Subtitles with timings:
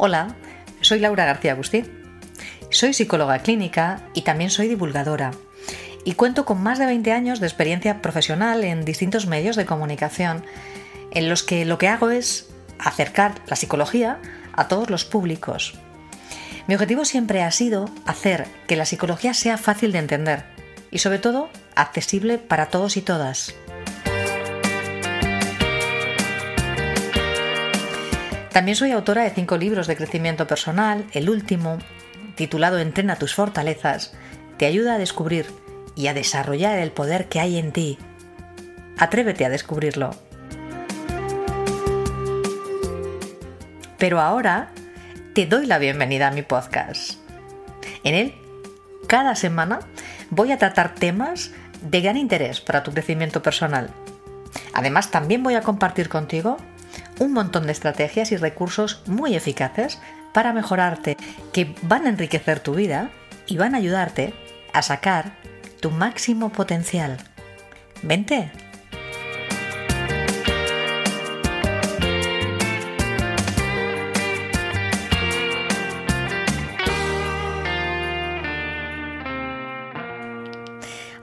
[0.00, 0.36] Hola,
[0.80, 1.90] soy Laura García Agustín.
[2.70, 5.32] Soy psicóloga clínica y también soy divulgadora.
[6.04, 10.44] Y cuento con más de 20 años de experiencia profesional en distintos medios de comunicación,
[11.10, 14.20] en los que lo que hago es acercar la psicología
[14.52, 15.74] a todos los públicos.
[16.68, 20.44] Mi objetivo siempre ha sido hacer que la psicología sea fácil de entender
[20.92, 23.52] y sobre todo accesible para todos y todas.
[28.52, 31.04] También soy autora de cinco libros de crecimiento personal.
[31.12, 31.78] El último,
[32.34, 34.14] titulado Entrena tus fortalezas,
[34.56, 35.46] te ayuda a descubrir
[35.94, 37.98] y a desarrollar el poder que hay en ti.
[38.96, 40.10] Atrévete a descubrirlo.
[43.98, 44.70] Pero ahora
[45.34, 47.18] te doy la bienvenida a mi podcast.
[48.04, 48.34] En él,
[49.06, 49.80] cada semana,
[50.30, 51.52] voy a tratar temas
[51.82, 53.90] de gran interés para tu crecimiento personal.
[54.72, 56.56] Además, también voy a compartir contigo
[57.18, 59.98] un montón de estrategias y recursos muy eficaces
[60.32, 61.16] para mejorarte,
[61.52, 63.10] que van a enriquecer tu vida
[63.46, 64.34] y van a ayudarte
[64.72, 65.32] a sacar
[65.80, 67.16] tu máximo potencial.
[68.02, 68.50] Vente.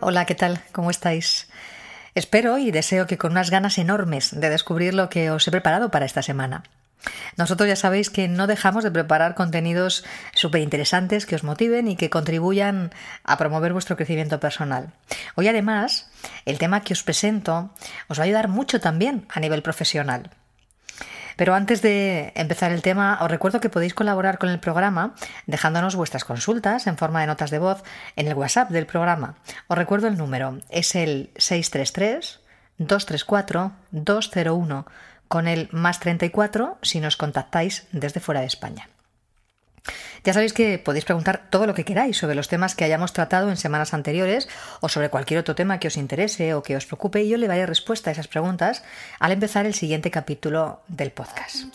[0.08, 0.62] Hola, ¿qué tal?
[0.72, 1.48] ¿Cómo estáis?
[2.16, 5.92] Espero y deseo que con unas ganas enormes de descubrir lo que os he preparado
[5.92, 6.64] para esta semana.
[7.36, 11.98] Nosotros ya sabéis que no dejamos de preparar contenidos súper interesantes que os motiven y
[11.98, 12.94] que contribuyan
[13.26, 14.94] a promover vuestro crecimiento personal.
[15.36, 16.10] Hoy además,
[16.46, 17.72] el tema que os presento
[18.08, 20.32] os va a ayudar mucho también a nivel profesional.
[21.36, 25.96] Pero antes de empezar el tema, os recuerdo que podéis colaborar con el programa dejándonos
[25.96, 27.84] vuestras consultas en forma de notas de voz
[28.16, 29.36] en el WhatsApp del programa.
[29.68, 32.40] Os recuerdo el número, es el 633
[32.78, 34.86] 234 201
[35.28, 38.90] con el más 34 si nos contactáis desde fuera de España.
[40.26, 43.52] Ya sabéis que podéis preguntar todo lo que queráis sobre los temas que hayamos tratado
[43.52, 44.50] en semanas anteriores
[44.82, 47.46] o sobre cualquier otro tema que os interese o que os preocupe y yo le
[47.46, 48.84] daré respuesta a esas preguntas
[49.20, 51.66] al empezar el siguiente capítulo del podcast.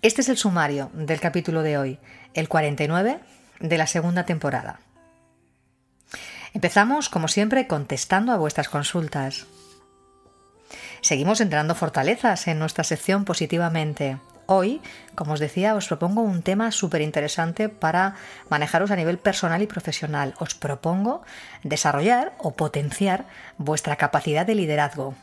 [0.00, 1.98] Este es el sumario del capítulo de hoy,
[2.34, 3.20] el 49
[3.60, 4.80] de la segunda temporada.
[6.54, 9.46] Empezamos, como siempre, contestando a vuestras consultas.
[11.00, 14.18] Seguimos entrenando fortalezas en nuestra sección positivamente.
[14.46, 14.80] Hoy,
[15.14, 18.14] como os decía, os propongo un tema súper interesante para
[18.48, 20.34] manejaros a nivel personal y profesional.
[20.38, 21.22] Os propongo
[21.62, 23.26] desarrollar o potenciar
[23.58, 25.14] vuestra capacidad de liderazgo.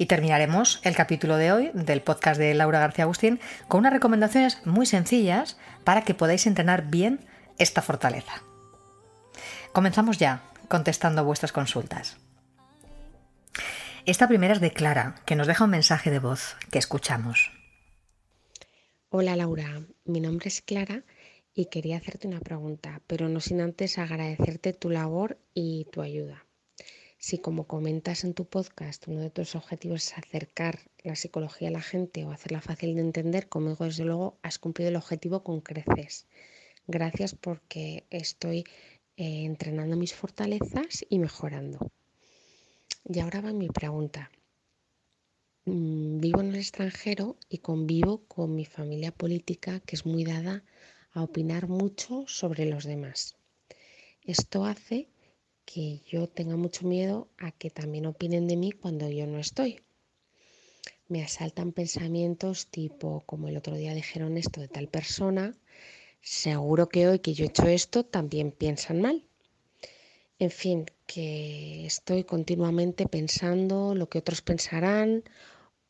[0.00, 3.38] Y terminaremos el capítulo de hoy del podcast de Laura García Agustín
[3.68, 7.20] con unas recomendaciones muy sencillas para que podáis entrenar bien
[7.58, 8.42] esta fortaleza.
[9.74, 12.16] Comenzamos ya contestando vuestras consultas.
[14.06, 17.52] Esta primera es de Clara, que nos deja un mensaje de voz que escuchamos.
[19.10, 21.04] Hola Laura, mi nombre es Clara
[21.52, 26.46] y quería hacerte una pregunta, pero no sin antes agradecerte tu labor y tu ayuda.
[27.22, 31.70] Si como comentas en tu podcast, uno de tus objetivos es acercar la psicología a
[31.70, 35.60] la gente o hacerla fácil de entender, conmigo desde luego has cumplido el objetivo con
[35.60, 36.26] creces.
[36.86, 38.64] Gracias porque estoy
[39.18, 41.90] eh, entrenando mis fortalezas y mejorando.
[43.04, 44.30] Y ahora va mi pregunta.
[45.66, 50.64] Mm, vivo en el extranjero y convivo con mi familia política que es muy dada
[51.12, 53.36] a opinar mucho sobre los demás.
[54.24, 55.10] Esto hace
[55.64, 59.80] que yo tenga mucho miedo a que también opinen de mí cuando yo no estoy.
[61.08, 65.56] Me asaltan pensamientos tipo, como el otro día dijeron esto de tal persona,
[66.20, 69.24] seguro que hoy que yo he hecho esto también piensan mal.
[70.38, 75.22] En fin, que estoy continuamente pensando lo que otros pensarán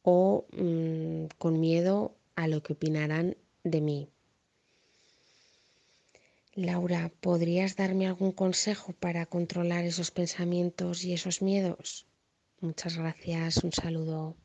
[0.02, 4.08] o mm, con miedo a lo que opinarán de mí.
[6.54, 12.06] Laura, ¿podrías darme algún consejo para controlar esos pensamientos y esos miedos?
[12.60, 14.36] Muchas gracias, un saludo.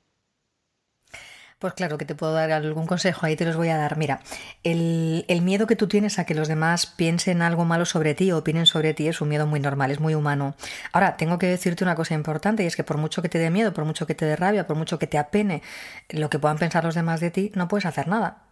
[1.58, 3.98] Pues claro que te puedo dar algún consejo, ahí te los voy a dar.
[3.98, 4.22] Mira,
[4.64, 8.32] el, el, miedo que tú tienes a que los demás piensen algo malo sobre ti
[8.32, 10.56] o opinen sobre ti es un miedo muy normal, es muy humano.
[10.92, 13.50] Ahora, tengo que decirte una cosa importante y es que por mucho que te dé
[13.50, 15.64] miedo, por mucho que te dé rabia, por mucho que te apene
[16.10, 18.45] lo que puedan pensar los demás de ti, no puedes hacer nada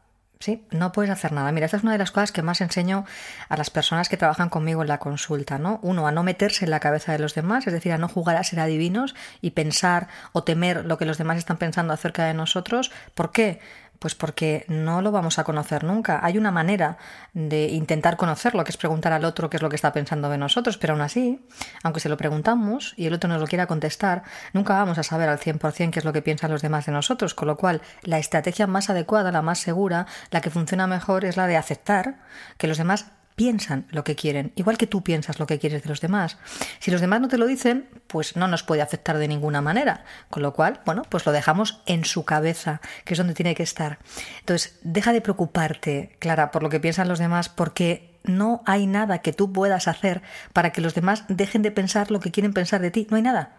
[0.43, 1.53] Sí, no puedes hacer nada.
[1.53, 3.05] Mira, esta es una de las cosas que más enseño
[3.47, 5.79] a las personas que trabajan conmigo en la consulta, ¿no?
[5.83, 8.35] Uno, a no meterse en la cabeza de los demás, es decir, a no jugar
[8.35, 12.33] a ser adivinos y pensar o temer lo que los demás están pensando acerca de
[12.33, 12.91] nosotros.
[13.15, 13.61] ¿Por qué?
[14.03, 16.19] Pues porque no lo vamos a conocer nunca.
[16.23, 16.97] Hay una manera
[17.31, 20.37] de intentar conocerlo, que es preguntar al otro qué es lo que está pensando de
[20.37, 21.47] nosotros, pero aún así,
[21.83, 25.29] aunque se lo preguntamos y el otro nos lo quiera contestar, nunca vamos a saber
[25.29, 28.19] al 100% qué es lo que piensan los demás de nosotros, con lo cual la
[28.19, 32.17] estrategia más adecuada, la más segura, la que funciona mejor es la de aceptar
[32.57, 35.89] que los demás piensan lo que quieren, igual que tú piensas lo que quieres de
[35.89, 36.37] los demás.
[36.79, 40.03] Si los demás no te lo dicen, pues no nos puede afectar de ninguna manera,
[40.29, 43.63] con lo cual, bueno, pues lo dejamos en su cabeza, que es donde tiene que
[43.63, 43.99] estar.
[44.39, 49.19] Entonces, deja de preocuparte, Clara, por lo que piensan los demás, porque no hay nada
[49.19, 50.21] que tú puedas hacer
[50.53, 53.23] para que los demás dejen de pensar lo que quieren pensar de ti, no hay
[53.23, 53.57] nada.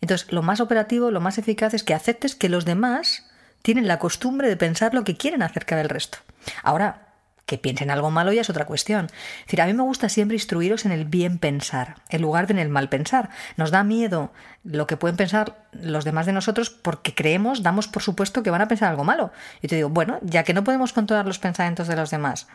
[0.00, 3.30] Entonces, lo más operativo, lo más eficaz es que aceptes que los demás
[3.62, 6.18] tienen la costumbre de pensar lo que quieren acerca del resto.
[6.62, 7.11] Ahora,
[7.46, 9.06] que piensen algo malo ya es otra cuestión.
[9.06, 12.52] Es decir, a mí me gusta siempre instruiros en el bien pensar, en lugar de
[12.52, 13.30] en el mal pensar.
[13.56, 18.02] Nos da miedo lo que pueden pensar los demás de nosotros porque creemos, damos por
[18.02, 19.32] supuesto que van a pensar algo malo.
[19.60, 22.46] Y te digo, bueno, ya que no podemos controlar los pensamientos de los demás,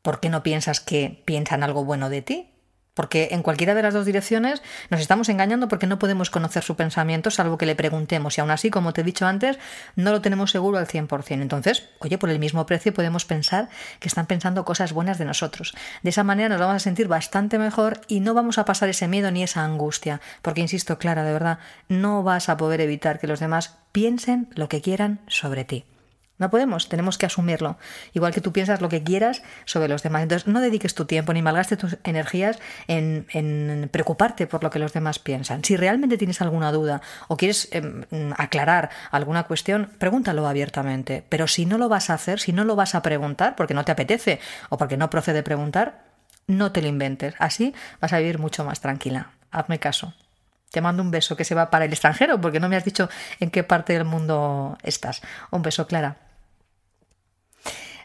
[0.00, 2.51] ¿por qué no piensas que piensan algo bueno de ti?
[2.94, 6.76] Porque en cualquiera de las dos direcciones nos estamos engañando porque no podemos conocer su
[6.76, 8.36] pensamiento salvo que le preguntemos.
[8.36, 9.58] Y aún así, como te he dicho antes,
[9.96, 11.40] no lo tenemos seguro al 100%.
[11.40, 13.68] Entonces, oye, por el mismo precio podemos pensar
[13.98, 15.74] que están pensando cosas buenas de nosotros.
[16.02, 19.08] De esa manera nos vamos a sentir bastante mejor y no vamos a pasar ese
[19.08, 20.20] miedo ni esa angustia.
[20.42, 24.68] Porque, insisto, Clara, de verdad, no vas a poder evitar que los demás piensen lo
[24.68, 25.84] que quieran sobre ti.
[26.38, 27.76] No podemos, tenemos que asumirlo.
[28.14, 30.22] Igual que tú piensas lo que quieras sobre los demás.
[30.22, 32.58] Entonces, no dediques tu tiempo ni malgastes tus energías
[32.88, 35.62] en, preocuparte por lo que los demás piensan.
[35.62, 38.04] Si realmente tienes alguna duda o quieres em,
[38.36, 41.24] aclarar alguna cuestión, pregúntalo abiertamente.
[41.28, 43.84] Pero si no lo vas a hacer, si no lo vas a preguntar porque no
[43.84, 46.04] te apetece o porque no procede preguntar,
[46.46, 47.34] no te lo inventes.
[47.38, 49.30] Así vas a vivir mucho más tranquila.
[49.50, 50.14] Hazme caso.
[50.72, 53.08] Te mando un beso que se va para el extranjero porque no me has dicho
[53.40, 55.20] en qué parte del mundo estás.
[55.50, 56.16] Un beso, Clara.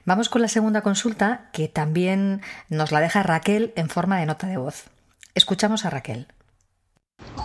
[0.04, 4.48] Vamos con la segunda consulta que también nos la deja Raquel en forma de nota
[4.48, 4.90] de voz.
[5.34, 6.28] Escuchamos a Raquel.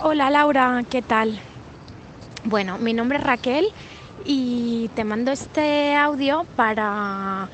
[0.02, 1.38] Hola Laura, ¿qué tal?
[2.44, 3.66] Bueno, mi nombre es Raquel
[4.24, 7.48] y te mando este audio para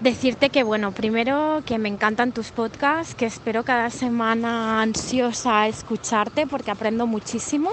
[0.00, 6.46] decirte que, bueno, primero que me encantan tus podcasts, que espero cada semana ansiosa escucharte
[6.46, 7.70] porque aprendo muchísimo.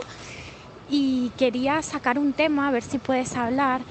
[0.90, 3.82] Y quería sacar un tema, a ver si puedes hablar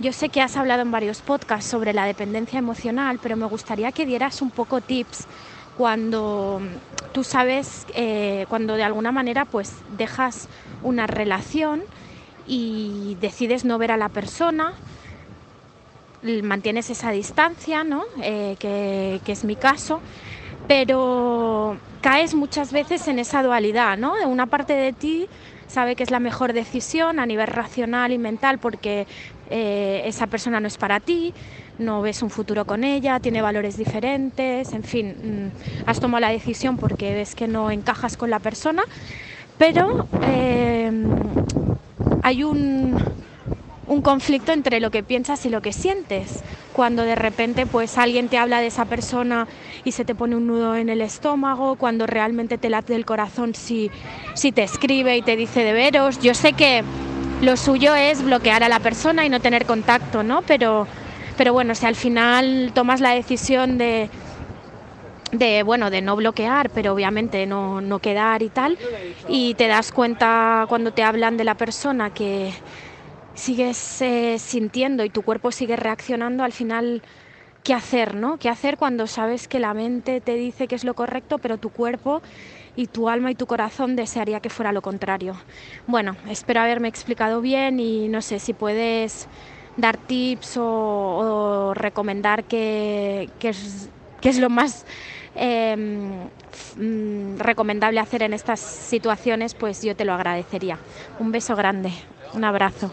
[0.00, 3.92] yo sé que has hablado en varios podcasts sobre la dependencia emocional, pero me gustaría
[3.92, 5.28] que dieras un poco tips
[5.76, 6.60] cuando
[7.12, 10.48] tú sabes, eh, cuando de alguna manera pues dejas
[10.82, 11.82] una relación
[12.44, 14.72] y decides no ver a la persona,
[16.42, 18.04] mantienes esa distancia, ¿no?
[18.22, 20.00] Eh, que, es mi caso,
[20.66, 24.14] pero caes muchas veces en esa dualidad, ¿no?
[24.26, 25.28] Una parte de ti
[25.66, 29.06] sabe que es la mejor decisión a nivel racional y mental porque
[29.50, 31.34] eh, esa persona no es para ti,
[31.78, 35.50] no ves un futuro con ella, tiene valores diferentes, en fin,
[35.84, 38.84] mm, has tomado la decisión porque ves que no encajas con la persona,
[39.58, 41.06] pero em,
[42.22, 42.96] hay un,
[43.86, 46.42] un conflicto entre lo que piensas y lo que sientes.
[46.72, 49.46] Cuando de repente pues alguien te habla de esa persona
[49.84, 53.54] y se te pone un nudo en el estómago, cuando realmente te late el corazón
[53.54, 53.90] si,
[54.34, 56.20] si te escribe y te dice de veros.
[56.20, 56.82] Yo sé que
[57.42, 60.42] lo suyo es bloquear a la persona y no tener contacto, ¿no?
[60.42, 60.86] Pero,
[61.36, 64.08] pero bueno, si al final tomas la decisión de,
[65.32, 68.78] de bueno de no bloquear pero obviamente no, no, quedar y tal
[69.28, 72.52] y te das cuenta cuando te hablan de la persona que
[73.34, 77.02] sigues eh, sintiendo y tu cuerpo sigue reaccionando al final
[77.62, 80.94] qué hacer no qué hacer cuando sabes que la mente te dice que es lo
[80.94, 82.22] correcto pero tu cuerpo
[82.76, 85.36] y tu alma y tu corazón desearía que fuera lo contrario.
[85.86, 89.28] Bueno, espero haberme explicado bien y no sé si puedes
[89.76, 93.88] dar tips o, recomendar qué, es,
[94.22, 94.84] es, lo más
[95.36, 100.78] mm, recomendable hacer en estas situaciones, pues yo te lo agradecería.
[101.18, 101.92] Un beso grande,
[102.34, 102.90] un abrazo.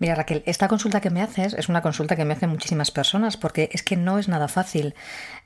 [0.00, 3.36] Mira Raquel, esta consulta que me haces es una consulta que me hacen muchísimas personas
[3.36, 4.94] porque es que no es nada fácil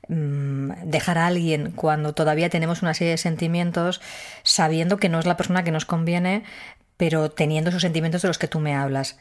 [0.07, 3.99] mm, dejar a alguien cuando todavía tenemos una serie de sentimientos
[4.43, 6.43] sabiendo que no es la persona que nos conviene
[7.03, 9.17] pero teniendo esos sentimientos de los que tú me hablas.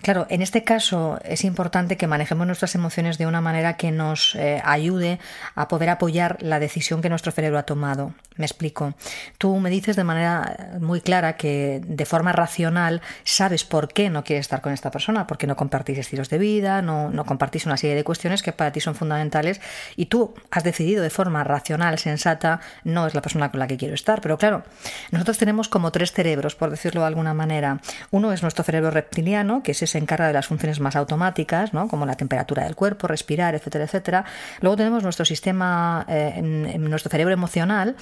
[0.00, 4.34] Claro, en este caso es importante que manejemos nuestras emociones de una manera que nos
[4.36, 5.18] eh, ayude
[5.54, 8.14] a poder apoyar la decisión que nuestro cerebro ha tomado.
[8.36, 8.94] Me explico.
[9.36, 14.24] Tú me dices de manera muy clara que de forma racional sabes por qué no
[14.24, 17.76] quieres estar con esta persona, porque no compartís estilos de vida, no, no compartís una
[17.76, 19.60] serie de cuestiones que para ti son fundamentales
[19.96, 23.76] y tú has decidido de forma racional, sensata, no es la persona con la que
[23.76, 24.20] quiero estar.
[24.20, 24.64] Pero claro,
[25.10, 27.80] nosotros tenemos como tres cerebros, por decirlo de alguna manera.
[28.10, 31.88] Uno es nuestro cerebro reptiliano, que ese se encarga de las funciones más automáticas, ¿no?
[31.88, 34.24] como la temperatura del cuerpo, respirar, etcétera, etcétera.
[34.60, 36.40] Luego tenemos nuestro sistema, eh,
[36.78, 37.96] nuestro cerebro emocional,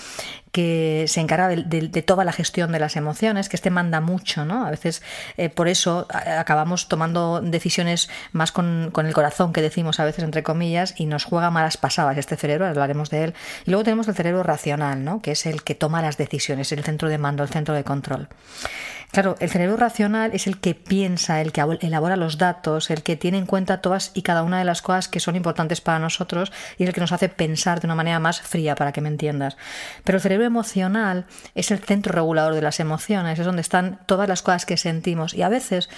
[0.52, 4.64] que se encarga de, toda la gestión de las emociones, que este manda mucho, ¿no?
[4.64, 5.02] A veces
[5.36, 10.44] eh, por eso acabamos tomando decisiones más con, el corazón, que decimos a veces entre
[10.44, 13.34] comillas, y nos juega malas pasadas este cerebro, hablaremos de él.
[13.66, 15.20] Y luego tenemos el cerebro racional, ¿no?
[15.20, 18.28] Que es el que toma las decisiones, el centro de mando, el centro de control.
[19.14, 23.14] Claro, el cerebro racional es el que piensa, el que elabora los datos, el que
[23.14, 26.50] tiene en cuenta todas y cada una de las cosas que son importantes para nosotros
[26.78, 29.08] y es el que nos hace pensar de una manera más fría, para que me
[29.08, 29.56] entiendas.
[30.02, 34.28] Pero el cerebro emocional es el centro regulador de las emociones, es donde están todas
[34.28, 35.88] las cosas que sentimos y a veces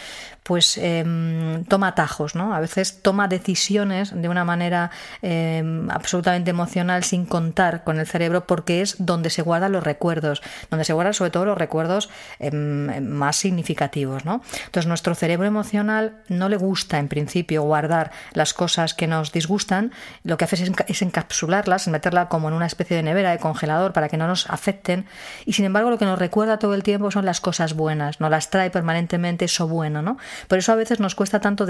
[0.42, 2.54] pues em, toma atajos, ¿no?
[2.54, 4.90] A veces toma decisiones de una manera
[5.22, 10.42] em, absolutamente emocional sin contar con el cerebro porque es donde se guardan los recuerdos,
[10.70, 14.24] donde se guardan sobre todo los recuerdos em, más significativos.
[14.24, 14.42] ¿no?
[14.66, 19.92] Entonces nuestro cerebro emocional no le gusta en principio guardar las cosas que nos disgustan,
[20.24, 24.08] lo que hace es, encapsularlas, meterla como en una especie de nevera, de congelador para
[24.08, 25.06] que no nos afecten
[25.44, 28.30] y sin embargo lo que nos recuerda todo el tiempo son las cosas buenas, nos
[28.30, 30.02] las trae permanentemente eso bueno.
[30.02, 30.18] ¿no?
[30.48, 31.66] Por eso a veces nos cuesta tanto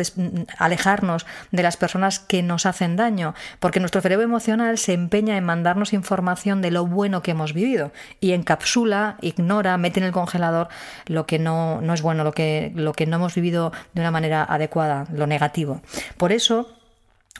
[0.58, 5.44] alejarnos de las personas que nos hacen daño, porque nuestro cerebro emocional se empeña en
[5.44, 10.68] mandarnos información de lo bueno que hemos vivido y encapsula, ignora, mete en el congelador
[11.06, 14.10] lo que no, no es bueno, lo que, lo que no hemos vivido de una
[14.10, 15.80] manera adecuada, lo negativo.
[16.16, 16.68] Por eso,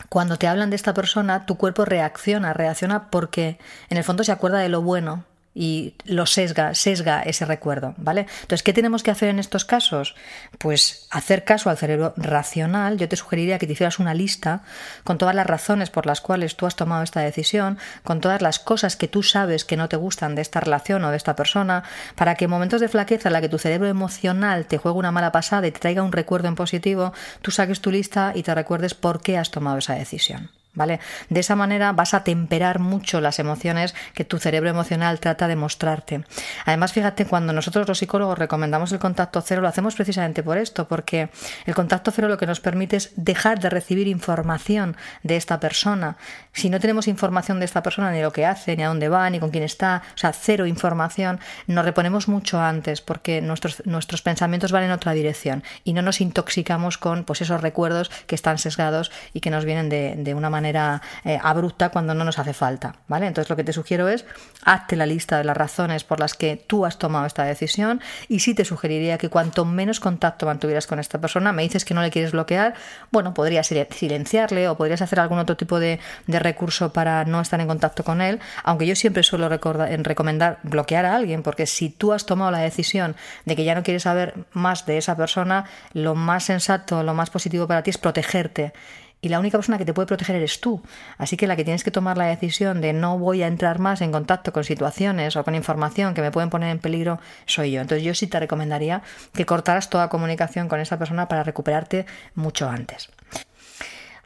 [0.09, 4.33] cuando te hablan de esta persona, tu cuerpo reacciona, reacciona porque en el fondo se
[4.33, 5.25] acuerda de lo bueno
[5.59, 8.27] y lo sesga, sesga ese recuerdo, ¿vale?
[8.43, 10.15] Entonces, ¿qué tenemos que hacer en estos casos?
[10.59, 12.99] Pues hacer caso al cerebro racional.
[12.99, 14.65] Yo te sugeriría que te hicieras una lista
[15.03, 18.59] con todas las razones por las cuales tú has tomado esta decisión, con todas las
[18.59, 21.85] cosas que tú sabes que no te gustan de esta relación o de esta persona,
[22.17, 25.11] para que en momentos de flaqueza en la que tu cerebro emocional te juegue una
[25.11, 28.55] mala pasada y te traiga un recuerdo en positivo, tú saques tu lista y te
[28.55, 30.51] recuerdes por qué has tomado esa decisión.
[30.77, 31.01] ¿Vale?
[31.31, 35.57] De esa manera vas a temperar mucho las emociones que tu cerebro emocional trata de
[35.57, 36.25] mostrarte.
[36.67, 40.87] Además, fíjate, cuando nosotros los psicólogos recomendamos el contacto cero, lo hacemos precisamente por esto,
[40.87, 41.31] porque
[41.65, 46.19] el contacto cero lo que nos permite es dejar de recibir información de esta persona.
[46.53, 49.29] Si no tenemos información de esta persona, ni lo que hace, ni a dónde va,
[49.31, 54.21] ni con quién está, o sea, cero información, nos reponemos mucho antes, porque nuestros, nuestros
[54.21, 58.59] pensamientos van en otra dirección y no nos intoxicamos con pues, esos recuerdos que están
[58.59, 62.53] sesgados y que nos vienen de, de una manera eh, abrupta cuando no nos hace
[62.53, 63.27] falta, ¿vale?
[63.27, 64.25] Entonces lo que te sugiero es
[64.65, 68.41] hazte la lista de las razones por las que tú has tomado esta decisión y
[68.41, 72.03] sí te sugeriría que cuanto menos contacto mantuvieras con esta persona, me dices que no
[72.03, 72.75] le quieres bloquear,
[73.11, 77.67] bueno, podrías silenciarle o podrías hacer algún otro tipo de, recurso para no estar en
[77.67, 82.27] contacto con él, aunque yo siempre suelo recomendar bloquear a alguien, porque si tú has
[82.27, 86.45] tomado la decisión de que ya no quieres saber más de esa persona, lo más
[86.45, 88.73] sensato, lo más positivo para ti es protegerte
[89.21, 90.83] y la única persona que te puede proteger eres tú.
[91.19, 94.01] Así que la que tienes que tomar la decisión de no voy a entrar más
[94.01, 97.81] en contacto con situaciones o con información que me pueden poner en peligro soy yo.
[97.81, 102.69] Entonces yo sí te recomendaría que cortaras toda comunicación con esa persona para recuperarte mucho
[102.69, 103.09] antes.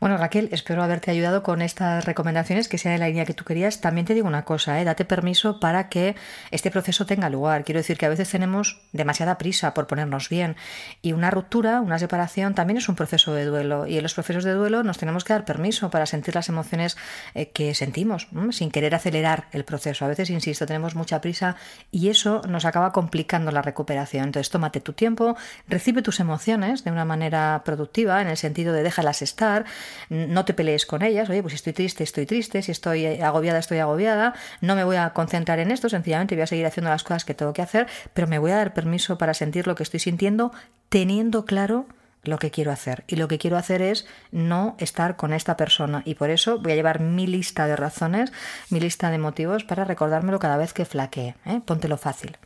[0.00, 3.44] Bueno, Raquel, espero haberte ayudado con estas recomendaciones, que sea de la línea que tú
[3.44, 3.82] querías.
[3.82, 4.84] También te digo una cosa, ¿eh?
[4.84, 6.16] date permiso para que
[6.50, 7.64] este proceso tenga lugar.
[7.64, 10.56] Quiero decir que a veces tenemos demasiada prisa por ponernos bien
[11.02, 13.86] y una ruptura, una separación, también es un proceso de duelo.
[13.86, 16.96] Y en los procesos de duelo nos tenemos que dar permiso para sentir las emociones
[17.34, 20.06] eh, que sentimos, sin querer acelerar el proceso.
[20.06, 21.56] A veces, insisto, tenemos mucha prisa
[21.90, 24.24] y eso nos acaba complicando la recuperación.
[24.24, 25.36] Entonces, tómate tu tiempo,
[25.68, 29.66] recibe tus emociones de una manera productiva, en el sentido de déjalas estar
[30.08, 33.58] no te pelees con ellas, oye, pues si estoy triste, estoy triste, si estoy agobiada,
[33.58, 37.04] estoy agobiada, no me voy a concentrar en esto, sencillamente voy a seguir haciendo las
[37.04, 39.82] cosas que tengo que hacer, pero me voy a dar permiso para sentir lo que
[39.82, 40.52] estoy sintiendo,
[40.88, 41.86] teniendo claro
[42.22, 43.04] lo que quiero hacer.
[43.06, 46.02] Y lo que quiero hacer es no estar con esta persona.
[46.04, 48.32] Y por eso voy a llevar mi lista de razones,
[48.68, 51.34] mi lista de motivos para recordármelo cada vez que flaquee.
[51.46, 51.60] ¿eh?
[51.64, 52.36] Póntelo fácil.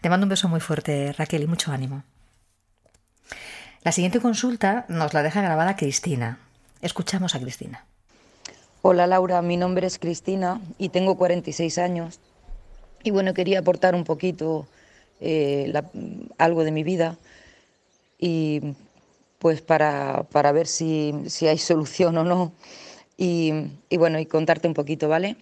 [0.00, 2.04] Te mando un beso muy fuerte, Raquel, y mucho ánimo.
[3.82, 6.38] La siguiente consulta nos la deja grabada Cristina.
[6.82, 7.84] Escuchamos a Cristina.
[8.80, 12.20] Hola Laura, mi nombre es Cristina y tengo 46 años.
[13.02, 14.66] Y bueno, quería aportar un poquito
[15.20, 15.70] eh,
[16.38, 17.18] algo de mi vida
[18.18, 18.62] y
[19.38, 22.52] pues para, ver si, hay solución o no.
[23.18, 23.52] Y,
[23.98, 25.36] bueno, y contarte un poquito, ¿vale?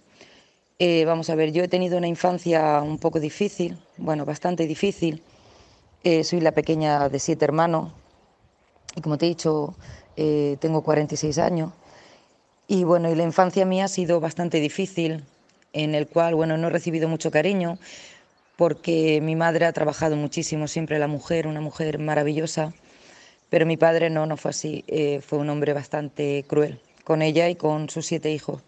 [0.77, 5.23] Eh, vamos a ver, yo he tenido una infancia un poco difícil, bueno, bastante difícil.
[6.03, 7.93] Eh, soy la pequeña de siete hermanos
[8.95, 9.75] y como te he dicho,
[10.21, 11.71] eh, tengo 46 años.
[12.67, 15.23] Y bueno, y la infancia mía ha sido bastante difícil,
[15.71, 17.79] en el cual, bueno, no he recibido mucho cariño
[18.57, 22.73] porque mi madre ha trabajado muchísimo, siempre la mujer, una mujer maravillosa,
[23.49, 27.47] pero mi padre no, no fue así, eh, fue un hombre bastante cruel con ella
[27.47, 28.61] y con sus siete hijos.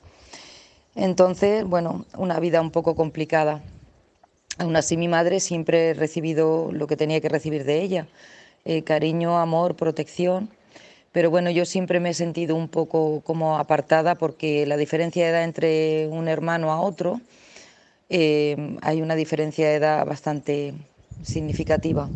[0.95, 3.61] Entonces, bueno, una vida un poco complicada.
[4.57, 8.07] Aún así, mi madre siempre ha recibido lo que tenía que recibir de ella,
[8.63, 10.49] eh, cariño, amor, protección.
[11.11, 15.31] Pero bueno, yo siempre me he sentido un poco como apartada porque la diferencia de
[15.31, 17.19] edad entre un hermano a otro,
[18.09, 20.73] eh, hay una diferencia de edad bastante
[21.21, 22.09] significativa.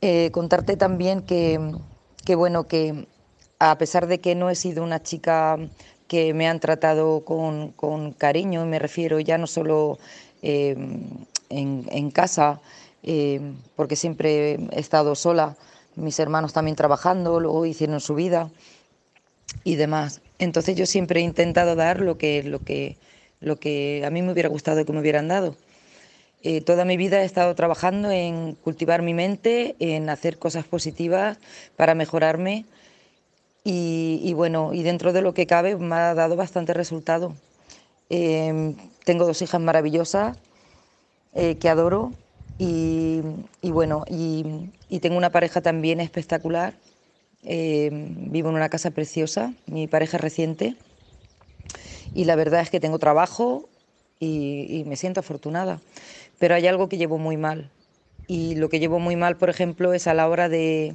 [0.00, 1.58] Eh, contarte también que,
[2.36, 3.06] bueno, que
[3.58, 5.58] a pesar de que no he sido una chica
[6.06, 9.98] que me han tratado con, con cariño, me refiero ya no solo
[10.42, 10.76] eh,
[11.48, 12.60] en, casa,
[13.74, 15.56] porque siempre he estado sola,
[15.96, 18.50] mis hermanos también trabajando, luego hicieron su vida
[19.64, 20.20] y demás.
[20.38, 22.96] Entonces yo siempre he intentado dar lo que, lo que,
[23.40, 25.56] lo que a mí me hubiera gustado que me hubieran dado.
[26.42, 31.38] Eh, toda mi vida he estado trabajando en cultivar mi mente, en hacer cosas positivas
[31.76, 32.66] para mejorarme
[33.68, 37.34] y, bueno, y dentro de lo que cabe me ha dado bastante resultado.
[38.10, 40.38] Em, tengo dos hijas maravillosas
[41.34, 42.12] eh, que adoro
[42.58, 43.22] y,
[43.62, 44.70] bueno, y,
[45.00, 46.74] tengo una pareja también espectacular.
[47.42, 50.74] Em, vivo en una casa preciosa, mi pareja reciente
[52.16, 53.68] y la verdad es que tengo trabajo
[54.18, 55.80] y, me siento afortunada.
[56.38, 57.70] Pero hay algo que llevo muy mal
[58.26, 60.94] y lo que llevo muy mal, por ejemplo, es a la hora de,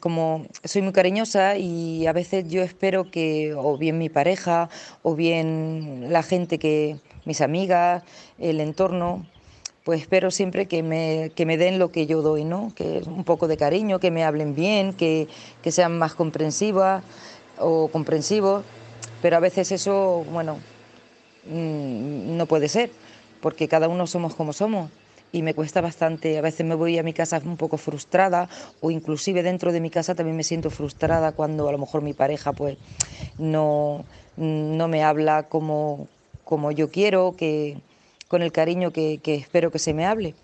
[0.00, 4.68] como soy muy cariñosa y a veces yo espero que o bien mi pareja
[5.02, 8.02] o bien la gente que mis amigas,
[8.38, 9.26] el entorno,
[9.84, 12.72] pues espero siempre que me, que me den lo que yo doy, ¿no?
[12.74, 15.28] Que un poco de cariño, que me hablen bien, que,
[15.62, 17.02] que sean más comprensivas
[17.58, 18.64] o comprensivos
[19.22, 20.58] pero a veces eso, bueno,
[21.46, 22.90] mm, no puede ser,
[23.40, 24.90] porque cada uno somos como somos
[25.30, 26.36] y me cuesta bastante.
[26.36, 28.48] A veces me voy a mi casa un poco frustrada
[28.80, 32.12] o inclusive dentro de mi casa también me siento frustrada cuando a lo mejor mi
[32.12, 32.76] pareja pues
[33.38, 34.04] no,
[34.36, 36.08] no me habla como,
[36.44, 37.78] como yo quiero, que,
[38.32, 40.34] con el cariño que, espero que se me hable.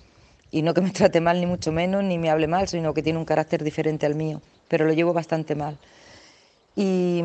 [0.50, 3.02] Y no que me trate mal ni mucho menos, ni me hable mal, sino que
[3.02, 5.78] tiene un carácter diferente al mío, pero lo llevo bastante mal.
[6.76, 7.22] Y,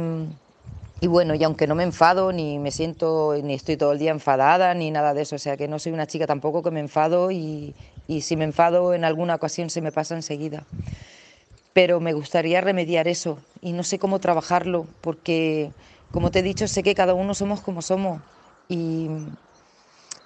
[1.01, 4.11] y bueno, y aunque no me enfado, ni me siento, ni estoy todo el día
[4.11, 6.79] enfadada, ni nada de eso, o sea que no soy una chica tampoco que me
[6.79, 7.75] enfado y,
[8.21, 10.63] si me enfado en alguna ocasión se me pasa enseguida.
[11.73, 15.71] Pero me gustaría remediar eso y no sé cómo trabajarlo, porque
[16.13, 18.21] como te he dicho, sé que cada uno somos como somos
[18.69, 19.09] y,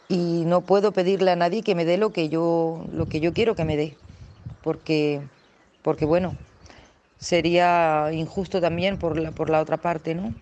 [0.10, 3.34] y no puedo pedirle a nadie que me dé lo que yo, lo que yo
[3.34, 3.98] quiero que me dé,
[4.64, 5.22] porque,
[5.82, 6.36] porque bueno,
[7.18, 10.34] sería injusto también por la, por la otra parte, ¿no?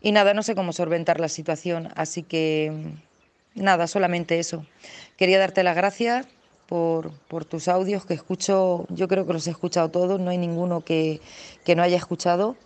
[0.00, 2.72] Y nada, no sé cómo solventar la situación, así que
[3.54, 4.64] nada, solamente eso.
[5.16, 6.26] Quería darte las gracias
[6.68, 10.38] por, por, tus audios que escucho, yo creo que los he escuchado todos, no hay
[10.38, 11.20] ninguno que,
[11.64, 12.56] que no haya escuchado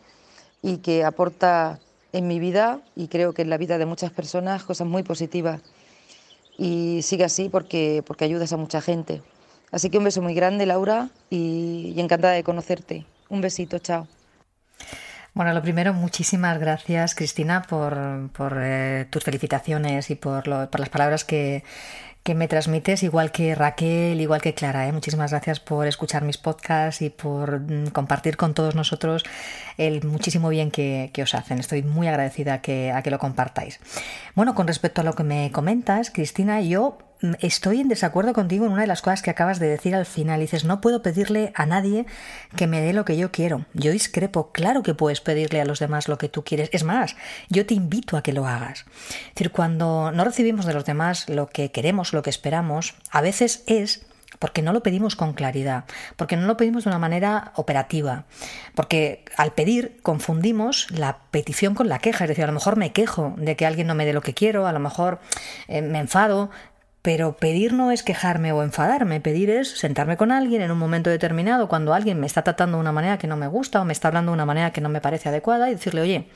[0.63, 1.79] y que aporta
[2.13, 5.63] en mi vida y creo que en la vida de muchas personas cosas muy positivas.
[6.63, 9.21] Y sigue así porque, porque ayudas a mucha gente.
[9.73, 13.05] Así que un beso muy grande, Laura, y, encantada de conocerte.
[13.29, 14.07] Un besito, chao.
[15.35, 20.79] Bueno, lo primero, muchísimas gracias, Cristina, por, por eh, tus felicitaciones y por, lo, por
[20.79, 21.65] las palabras que,
[22.23, 24.87] que me transmites, igual que Raquel, igual que Clara.
[24.87, 24.93] ¿eh?
[24.93, 29.25] Muchísimas gracias por escuchar mis podcasts y por mm, compartir con todos nosotros
[29.77, 31.59] el muchísimo bien que, que os hacen.
[31.59, 33.81] Estoy muy agradecida que, a que lo compartáis.
[34.37, 36.99] Bueno, con respecto a lo que me comentas, Cristina, yo
[37.41, 40.41] estoy en desacuerdo contigo en una de las cosas que acabas de decir al final.
[40.41, 42.07] Dices, no puedo pedirle a nadie
[42.57, 43.65] que me dé lo que yo quiero.
[43.75, 44.53] Yo discrepo.
[44.53, 46.69] Claro que puedes pedirle a los demás lo que tú quieres.
[46.73, 47.17] Es más,
[47.49, 48.85] yo te invito a que lo hagas.
[49.29, 53.21] Es decir, cuando no recibimos de los demás lo que queremos, lo que esperamos, a
[53.21, 54.07] veces es
[54.43, 55.85] porque no lo pedimos con claridad,
[56.17, 58.25] porque no lo pedimos de una manera operativa,
[58.75, 62.93] porque al pedir confundimos la petición con la queja, es decir, a lo mejor me
[62.93, 65.21] quejo de que alguien no me dé lo que quiero, a lo mejor
[65.69, 66.51] eh, me enfado,
[67.03, 71.11] pero pedir no es quejarme o enfadarme, pedir es sentarme con alguien en un momento
[71.11, 73.93] determinado cuando alguien me está tratando de una manera que no me gusta o me
[73.93, 76.29] está hablando de una manera que no me parece adecuada y decirle, oye,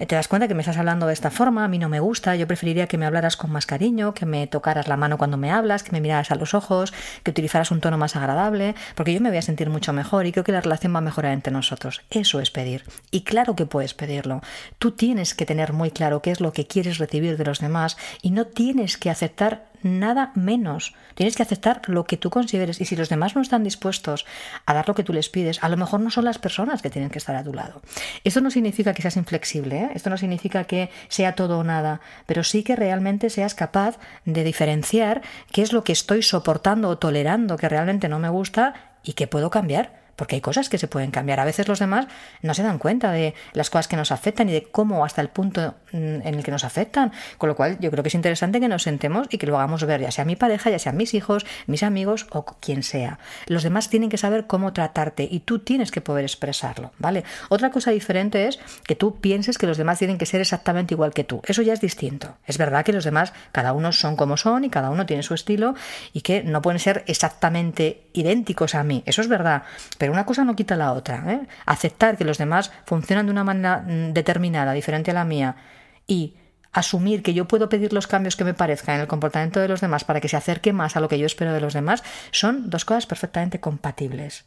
[0.00, 2.00] eh, te das cuenta que me estás hablando de esta forma, a mí no me
[2.00, 5.36] gusta, yo preferiría que me hablaras con más cariño, que me tocaras la mano cuando
[5.36, 9.12] me hablas, que me miraras a los ojos, que utilizaras un tono más agradable, porque
[9.12, 11.32] yo me voy a sentir mucho mejor y creo que la relación va a mejorar
[11.32, 12.00] entre nosotros.
[12.10, 12.84] Eso es pedir.
[13.10, 14.40] Y claro que puedes pedirlo.
[14.78, 17.98] Tú tienes que tener muy claro qué es lo que quieres recibir de los demás
[18.22, 20.94] y no tienes que aceptar nada menos.
[21.14, 22.80] Tienes que aceptar lo que tú consideres.
[22.80, 24.26] Y si los demás no están dispuestos
[24.66, 26.90] a dar lo que tú les pides, a lo mejor no son las personas que
[26.90, 27.82] tienen que estar a tu lado.
[28.24, 29.90] Esto no significa que seas inflexible, ¿eh?
[29.94, 34.44] esto no significa que sea todo o nada, pero sí que realmente seas capaz de
[34.44, 39.14] diferenciar qué es lo que estoy soportando o tolerando que realmente no me gusta y
[39.14, 41.40] que puedo cambiar porque hay cosas que se pueden cambiar.
[41.40, 42.06] A veces los demás
[42.42, 45.30] no se dan cuenta de las cosas que nos afectan y de cómo hasta el
[45.30, 47.12] punto en el que nos afectan.
[47.38, 49.84] Con lo cual yo creo que es interesante que nos sentemos y que lo hagamos
[49.84, 53.18] ver, ya sea mi pareja, ya sea mis hijos, mis amigos o quien sea.
[53.46, 57.24] Los demás tienen que saber cómo tratarte y tú tienes que poder expresarlo, ¿vale?
[57.48, 61.12] Otra cosa diferente es que tú pienses que los demás tienen que ser exactamente igual
[61.12, 61.42] que tú.
[61.46, 62.36] Eso ya es distinto.
[62.46, 65.34] Es verdad que los demás, cada uno son como son y cada uno tiene su
[65.34, 65.74] estilo
[66.12, 69.02] y que no pueden ser exactamente idénticos a mí.
[69.06, 69.62] Eso es verdad.
[69.98, 71.24] Pero una cosa no quita la otra.
[71.26, 71.40] ¿eh?
[71.66, 75.56] Aceptar que los demás funcionan de una manera mm, determinada, diferente a la mía,
[76.06, 76.34] y
[76.72, 79.80] asumir que yo puedo pedir los cambios que me parezcan en el comportamiento de los
[79.80, 82.70] demás para que se acerque más a lo que yo espero de los demás, son
[82.70, 84.44] dos cosas perfectamente compatibles.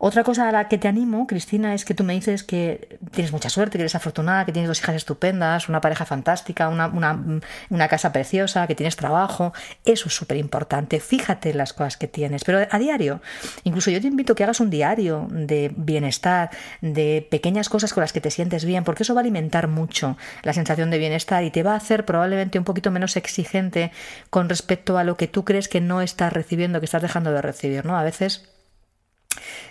[0.00, 3.32] Otra cosa a la que te animo, Cristina, es que tú me dices que tienes
[3.32, 7.88] mucha suerte, que eres afortunada, que tienes dos hijas estupendas, una pareja fantástica, una, una,
[7.88, 9.52] casa preciosa, que tienes trabajo.
[9.84, 11.00] Eso es súper importante.
[11.00, 13.20] Fíjate en las cosas que tienes, pero a diario.
[13.64, 18.02] Incluso yo te invito a que hagas un diario de bienestar, de pequeñas cosas con
[18.02, 21.42] las que te sientes bien, porque eso va a alimentar mucho la sensación de bienestar
[21.42, 23.90] y te va a hacer probablemente un poquito menos exigente
[24.30, 27.42] con respecto a lo que tú crees que no estás recibiendo, que estás dejando de
[27.42, 27.98] recibir, ¿no?
[27.98, 28.48] A veces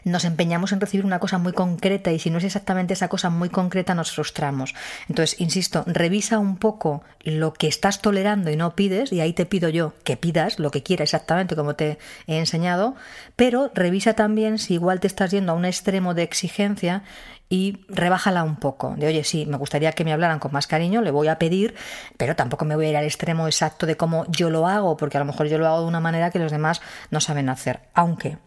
[0.03, 3.30] nos empeñamos en recibir una cosa muy concreta y si no es exactamente esa cosa
[3.30, 4.75] muy concreta nos frustramos.
[5.10, 9.45] Entonces, insisto, revisa un poco lo que estás tolerando y no pides, y ahí te
[9.45, 12.95] pido yo que pidas lo que quieras exactamente como te he enseñado,
[13.36, 17.03] pero revisa también si igual te estás yendo a un extremo de exigencia
[17.49, 18.95] y rebájala un poco.
[18.97, 21.75] De oye, sí, me gustaría que me hablaran con más cariño, le voy a pedir,
[22.17, 25.17] pero tampoco me voy a ir al extremo exacto de cómo yo lo hago, porque
[25.17, 27.82] a lo mejor yo lo hago de una manera que los demás no saben hacer.
[27.93, 28.38] Aunque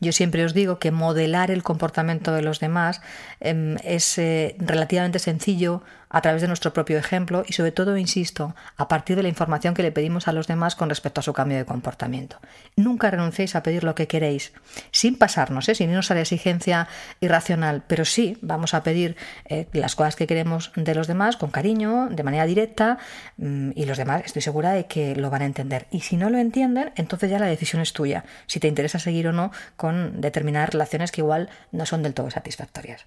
[0.00, 3.00] yo siempre os digo que modelar el comportamiento de los demás
[3.40, 5.82] em, es eh, relativamente sencillo
[6.12, 9.74] a través de nuestro propio ejemplo y sobre todo, insisto, a partir de la información
[9.74, 12.38] que le pedimos a los demás con respecto a su cambio de comportamiento.
[12.76, 14.52] Nunca renunciéis a pedir lo que queréis,
[14.90, 15.74] sin pasarnos, ¿eh?
[15.74, 16.86] sin irnos a la exigencia
[17.20, 21.50] irracional, pero sí vamos a pedir eh, las cosas que queremos de los demás con
[21.50, 22.98] cariño, de manera directa,
[23.38, 25.86] mm, y los demás estoy segura de que lo van a entender.
[25.90, 29.28] Y si no lo entienden, entonces ya la decisión es tuya, si te interesa seguir
[29.28, 33.06] o no con determinadas relaciones que igual no son del todo satisfactorias.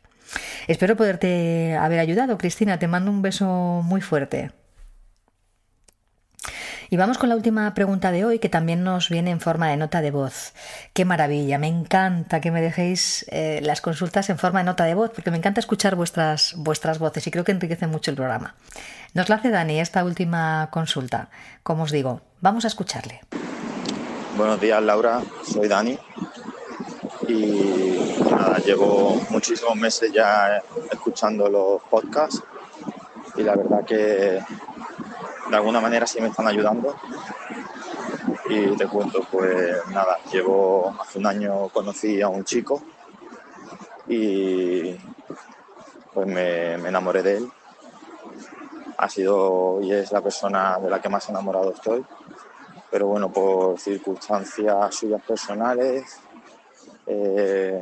[0.67, 2.79] Espero poderte haber ayudado, Cristina.
[2.79, 4.51] Te mando un beso muy fuerte.
[6.89, 9.77] Y vamos con la última pregunta de hoy, que también nos viene en forma de
[9.77, 10.53] nota de voz.
[10.93, 14.93] Qué maravilla, me encanta que me dejéis eh, las consultas en forma de nota de
[14.93, 18.55] voz, porque me encanta escuchar vuestras, vuestras voces y creo que enriquece mucho el programa.
[19.13, 21.29] Nos la hace Dani esta última consulta.
[21.63, 23.21] Como os digo, vamos a escucharle.
[24.38, 25.21] Buenos días, Laura.
[25.51, 25.97] Soy Dani
[27.27, 30.61] y nada, llevo muchísimos meses ya
[30.91, 32.41] escuchando los podcasts
[33.35, 33.95] y la verdad que
[35.49, 36.95] de alguna manera sí me están ayudando.
[38.49, 42.81] Y te cuento, pues nada, llevo hace un año conocí a un chico
[44.07, 44.95] y
[46.13, 47.51] pues me, enamoré de él.
[48.97, 52.05] Ha sido y es la persona de la que más enamorado estoy.
[52.91, 56.19] Pero bueno, por circunstancias suyas personales,
[57.08, 57.82] eh,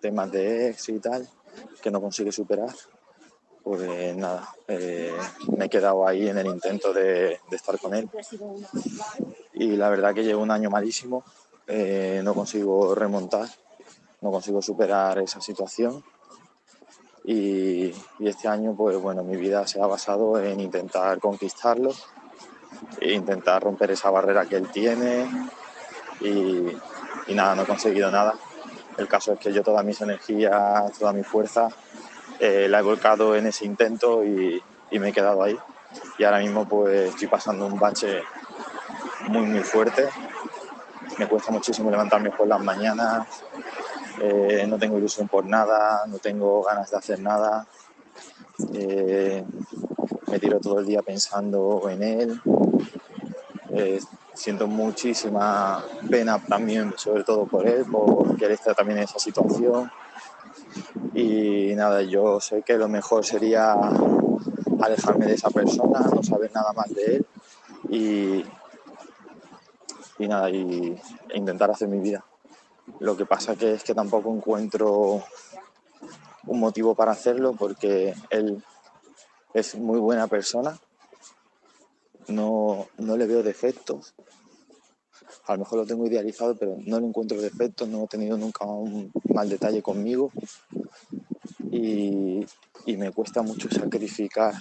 [0.00, 1.28] temas de ex y tal,
[1.80, 2.74] que no consigue superar,
[3.62, 5.14] pues nada, eh,
[5.56, 8.08] me he quedado ahí en el intento de, estar con él.
[9.54, 11.24] Y la verdad que llevo un año malísimo,
[11.66, 13.48] eh, no consigo remontar,
[14.20, 16.02] no consigo superar esa situación.
[17.24, 21.92] Y, este año, pues bueno, mi vida se ha basado en intentar conquistarlo,
[23.00, 25.28] e intentar romper esa barrera que él tiene
[26.20, 26.66] y,
[27.26, 28.34] y nada, no he conseguido nada.
[28.96, 31.68] El caso es que yo todas mis energías, toda mi fuerza
[32.38, 34.62] eh, la he volcado en ese intento y,
[34.98, 35.56] me he quedado ahí.
[36.18, 38.22] Y ahora mismo pues estoy pasando un bache
[39.28, 40.08] muy muy fuerte.
[41.18, 43.26] Me cuesta muchísimo levantarme por las mañanas,
[44.20, 47.66] eh, no tengo ilusión por nada, no tengo ganas de hacer nada.
[48.74, 49.44] Eh,
[50.26, 52.40] me tiro todo el día pensando en él
[54.34, 59.90] siento muchísima pena también, sobre todo por él, porque él está también en esa situación.
[61.14, 63.74] Y nada, yo sé que lo mejor sería
[64.80, 67.26] alejarme de esa persona, no saber nada más de él
[67.88, 68.44] y,
[70.18, 70.98] y nada, y,
[71.34, 72.24] intentar hacer mi vida.
[73.00, 75.22] Lo que pasa que es que tampoco encuentro
[76.46, 78.62] un motivo para hacerlo porque él
[79.54, 80.78] es muy buena persona,
[82.28, 84.14] no, no le veo defectos,
[85.46, 88.64] a lo mejor lo tengo idealizado, pero no le encuentro defectos, no he tenido nunca
[88.64, 90.30] un mal detalle conmigo
[91.70, 92.46] y,
[92.86, 94.54] y me cuesta mucho sacrificar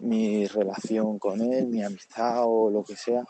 [0.00, 3.24] mi relación con él, mi amistad o lo que sea,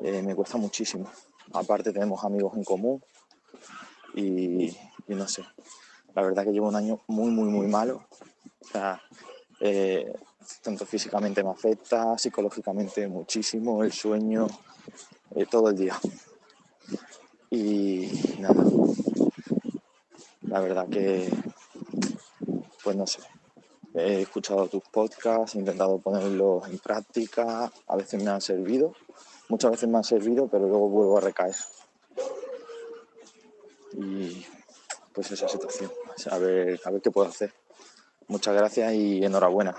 [0.00, 1.10] eh, me cuesta muchísimo.
[1.52, 3.02] Aparte tenemos amigos en común
[4.14, 5.44] y, y, no sé,
[6.14, 8.06] la verdad que llevo un año muy, muy, muy malo.
[8.60, 9.00] O sea,
[9.60, 10.12] eh,
[10.62, 14.46] tanto físicamente me afecta, psicológicamente muchísimo, el sueño,
[15.34, 15.98] eh, todo el día.
[17.50, 18.64] Y nada,
[20.42, 21.30] la verdad que,
[22.82, 23.20] pues no sé,
[23.94, 28.94] he escuchado tus podcasts, he intentado ponerlos en práctica, a veces me han servido,
[29.48, 31.56] muchas veces me han servido, pero luego vuelvo a recaer.
[33.94, 34.46] Y
[35.12, 35.90] pues esa situación,
[36.30, 37.52] a ver, a ver qué puedo hacer.
[38.28, 39.76] Muchas gracias y enhorabuena.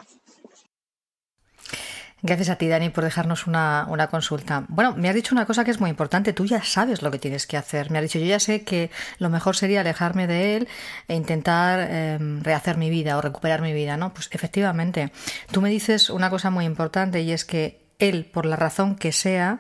[2.26, 4.64] Gracias a ti, Dani, por dejarnos una, una, consulta.
[4.70, 6.32] Bueno, me has dicho una cosa que es muy importante.
[6.32, 7.92] Tú ya sabes lo que tienes que hacer.
[7.92, 10.70] Me has dicho, yo ya sé que lo mejor sería alejarme de él
[11.10, 14.14] e intentar eh, rehacer mi vida o recuperar mi vida, ¿no?
[14.14, 15.12] Pues efectivamente,
[15.52, 19.12] tú me dices una cosa muy importante y es que él, por la razón que
[19.12, 19.60] sea,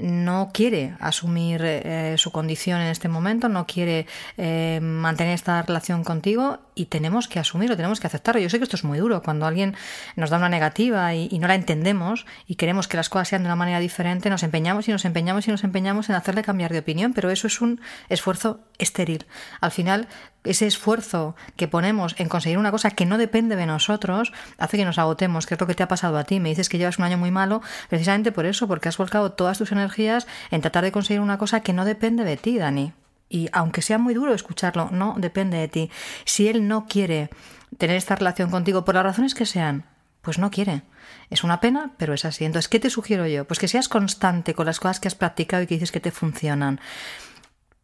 [0.00, 4.06] no quiere asumir eh, su condición en este momento, no quiere
[4.36, 8.40] eh, mantener esta relación contigo y tenemos que asumirlo, tenemos que aceptarlo.
[8.40, 9.74] Yo sé que esto es muy duro cuando alguien
[10.14, 13.42] nos da una negativa y, y, no la entendemos y queremos que las cosas sean
[13.42, 16.72] de una manera diferente, nos empeñamos y nos empeñamos y nos empeñamos en hacerle cambiar
[16.72, 19.26] de opinión, pero eso es un esfuerzo estéril.
[19.60, 20.08] Al final,
[20.50, 24.84] ese esfuerzo que ponemos en conseguir una cosa que no depende de nosotros hace que
[24.84, 26.40] nos agotemos, que es lo que te ha pasado a ti.
[26.40, 29.58] Me dices que llevas un año muy malo precisamente por eso, porque has volcado todas
[29.58, 32.92] tus energías en tratar de conseguir una cosa que no depende de ti, Dani.
[33.28, 35.90] Y aunque sea muy duro escucharlo, no depende de ti.
[36.24, 37.30] Si él no quiere
[37.78, 39.84] tener esta relación contigo, por las razones que sean,
[40.22, 40.82] pues no quiere.
[41.30, 42.44] Es una pena, pero es así.
[42.44, 43.44] Entonces, ¿qué te sugiero yo?
[43.46, 46.10] Pues que seas constante con las cosas que has practicado y que dices que te
[46.10, 46.80] funcionan.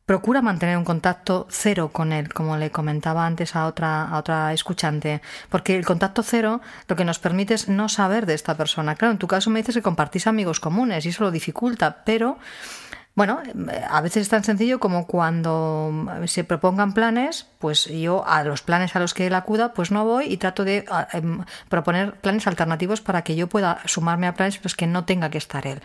[0.07, 4.53] Procura mantener un contacto cero con él, como le comentaba antes a otra, a otra
[4.53, 8.97] escuchante, porque el contacto cero lo que nos permite es no saber de esta persona.
[8.97, 12.39] Claro, en tu caso me dices que compartís amigos comunes y eso lo dificulta, pero
[13.15, 13.41] bueno,
[13.91, 15.93] a veces es tan sencillo como cuando
[16.25, 20.05] se propongan planes, pues yo a los planes a los que él acuda, pues no
[20.07, 24.57] voy y trato de em, proponer planes alternativos para que yo pueda sumarme a planes
[24.59, 25.83] pues que no tenga que estar él.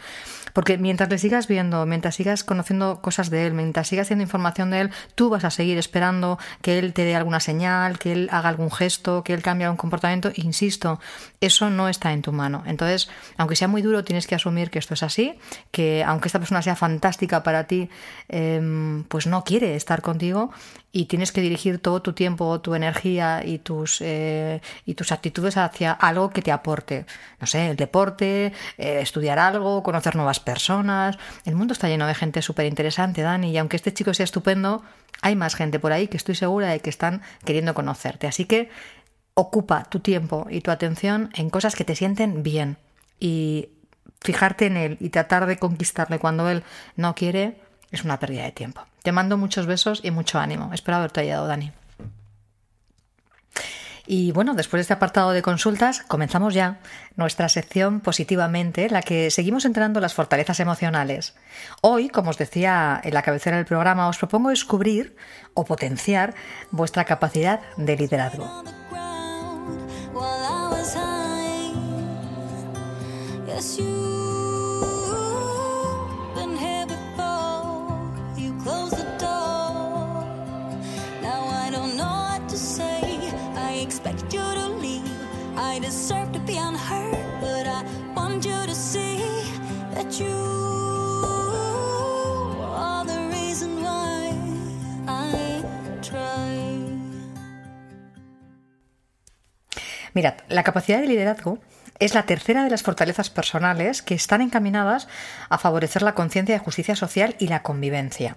[0.57, 4.71] Porque mientras le sigas viendo, mientras sigas conociendo cosas de él, mientras sigas haciendo información
[4.71, 8.27] de él, tú vas a seguir esperando que él te dé alguna señal, que él
[8.31, 10.31] haga algún gesto, que él cambie algún comportamiento.
[10.33, 10.99] Insisto,
[11.41, 12.63] eso no está en tu mano.
[12.65, 15.37] Entonces, aunque sea muy duro, tienes que asumir que esto es así,
[15.69, 17.91] que aunque esta persona sea fantástica para ti,
[18.27, 20.49] eh, pues no quiere estar contigo
[20.97, 25.55] y tienes que dirigir todo tu tiempo, tu energía y tus, eh, y tus actitudes
[25.55, 27.05] hacia algo que te aporte.
[27.39, 31.19] No sé, el deporte, eh, estudiar algo, conocer nuevas personas.
[31.45, 34.81] El mundo está lleno de gente súper interesante, Dani, y aunque este chico sea estupendo,
[35.21, 38.25] hay más gente por ahí que estoy segura de que están queriendo conocerte.
[38.25, 38.71] Así que
[39.35, 42.77] ocupa tu tiempo y tu atención en cosas que te sienten bien
[43.19, 43.69] y
[44.21, 46.63] fijarte en él y tratar de conquistarle cuando él
[46.95, 48.81] no quiere es una pérdida de tiempo.
[49.03, 50.71] Te mando muchos besos y mucho ánimo.
[50.73, 51.71] Espero haberte ayudado, Dani.
[54.09, 56.79] Y bueno, después de este apartado de consultas, comenzamos ya
[57.17, 61.35] nuestra sección positivamente, la que seguimos entrenando las fortalezas emocionales.
[61.81, 65.17] Hoy, como os decía en la cabecera del programa, os propongo descubrir
[65.53, 66.35] o potenciar
[66.71, 68.63] vuestra capacidad de liderazgo.
[100.17, 101.59] Mirad, la capacidad de liderazgo
[101.99, 105.07] es la tercera de las fortalezas personales que están encaminadas
[105.47, 108.35] a favorecer la conciencia de justicia social y la convivencia.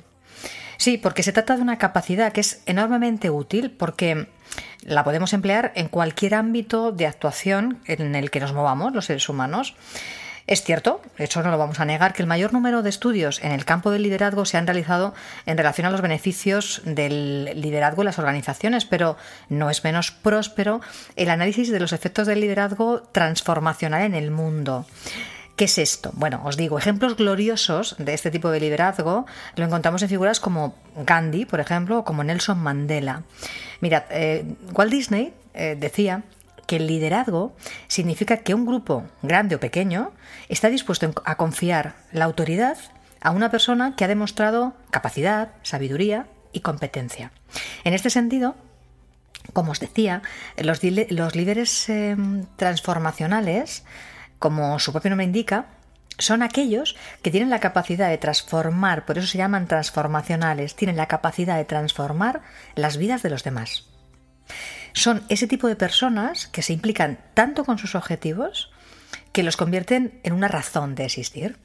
[0.76, 4.28] Sí, porque se trata de una capacidad que es enormemente útil porque
[4.82, 9.26] la podemos emplear en cualquier ámbito de actuación en el que nos movamos los seres
[9.30, 9.74] humanos.
[10.50, 13.52] Es cierto, eso no lo vamos a negar, que el mayor número de estudios en
[13.52, 15.14] el campo del liderazgo se han realizado
[15.46, 19.16] en relación a los beneficios del liderazgo en las organizaciones, pero
[19.48, 20.80] no es menos próspero
[21.14, 24.86] el análisis de los efectos del liderazgo transformacional en el mundo.
[25.54, 26.10] ¿Qué es esto?
[26.14, 30.74] Bueno, os digo, ejemplos gloriosos de este tipo de liderazgo lo encontramos en figuras como
[30.96, 33.22] Gandhi, por ejemplo, o como Nelson Mandela.
[33.80, 36.24] Mirad, eh, Walt Disney eh, decía
[36.70, 37.56] que el liderazgo
[37.88, 40.12] significa que un grupo, grande o pequeño,
[40.48, 42.78] está dispuesto a confiar la autoridad
[43.20, 47.32] a una persona que ha demostrado capacidad, sabiduría y competencia.
[47.82, 48.54] En este sentido,
[49.52, 50.22] como os decía,
[50.58, 53.82] los, líderes em, transformacionales,
[54.38, 55.66] como su propio nombre indica,
[56.18, 61.08] son aquellos que tienen la capacidad de transformar, por eso se llaman transformacionales, tienen la
[61.08, 62.42] capacidad de transformar
[62.76, 63.90] las vidas de los demás.
[64.92, 68.70] Son ese tipo de personas que se implican tanto con sus objetivos
[69.32, 71.58] que los convierten en una razón de existir.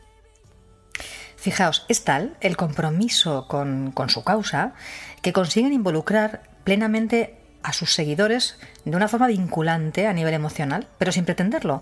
[1.36, 4.74] Fijaos, es tal el compromiso con, su causa
[5.22, 11.12] que consiguen involucrar plenamente a sus seguidores de una forma vinculante a nivel emocional, pero
[11.12, 11.82] sin pretenderlo,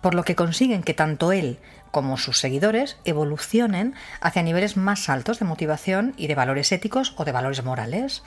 [0.00, 1.58] por lo que consiguen que tanto él
[1.90, 7.24] como sus seguidores evolucionen hacia niveles más altos de motivación y de valores éticos o
[7.24, 8.22] de valores morales.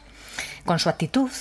[0.66, 1.32] Con su actitud,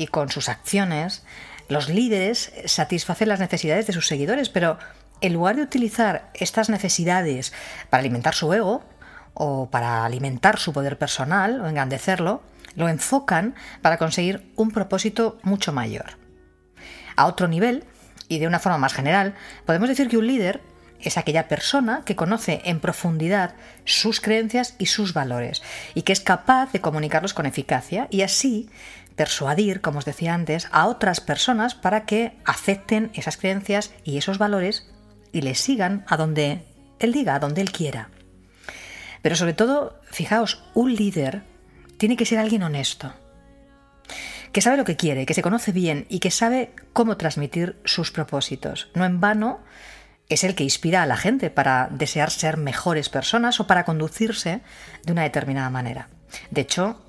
[0.00, 1.24] y con sus acciones,
[1.68, 4.78] los líderes satisfacen las necesidades de sus seguidores, pero
[5.20, 7.52] en lugar de utilizar estas necesidades
[7.90, 8.82] para alimentar su ego
[9.34, 12.42] o para alimentar su poder personal o engrandecerlo,
[12.76, 16.16] lo enfocan para conseguir un propósito mucho mayor.
[17.14, 17.84] A otro nivel,
[18.26, 19.34] y de una forma más general,
[19.66, 20.62] podemos decir que un líder
[21.02, 25.62] es aquella persona que conoce en profundidad sus creencias y sus valores
[25.94, 28.70] y que es capaz de comunicarlos con eficacia y así
[29.20, 34.38] persuadir, como os decía antes, a otras personas para que acepten esas creencias y esos
[34.38, 34.88] valores
[35.30, 36.64] y les sigan a donde
[36.98, 38.08] él diga, a donde él quiera.
[39.20, 41.42] Pero sobre todo, fijaos, un líder
[41.98, 43.12] tiene que ser alguien honesto,
[44.52, 48.12] que sabe lo que quiere, que se conoce bien y que sabe cómo transmitir sus
[48.12, 48.88] propósitos.
[48.94, 49.60] No en vano
[50.30, 54.62] es el que inspira a la gente para desear ser mejores personas o para conducirse
[55.04, 56.08] de una determinada manera.
[56.50, 57.04] De hecho,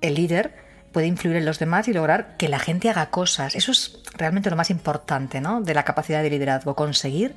[0.00, 3.54] el líder puede influir en los demás y lograr que la gente haga cosas.
[3.56, 5.60] Eso es realmente lo más importante, ¿no?
[5.60, 7.34] De la capacidad de liderazgo, conseguir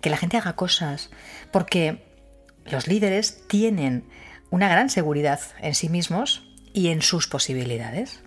[0.00, 1.10] que la gente haga cosas.
[1.50, 2.04] Porque
[2.66, 4.04] los líderes tienen
[4.50, 8.20] una gran seguridad en sí mismos y en sus posibilidades.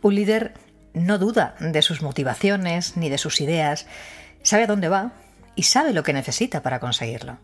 [0.00, 0.54] Un líder
[0.92, 3.86] no duda de sus motivaciones ni de sus ideas,
[4.42, 5.12] sabe a dónde va
[5.56, 7.38] y sabe lo que necesita para conseguirlo.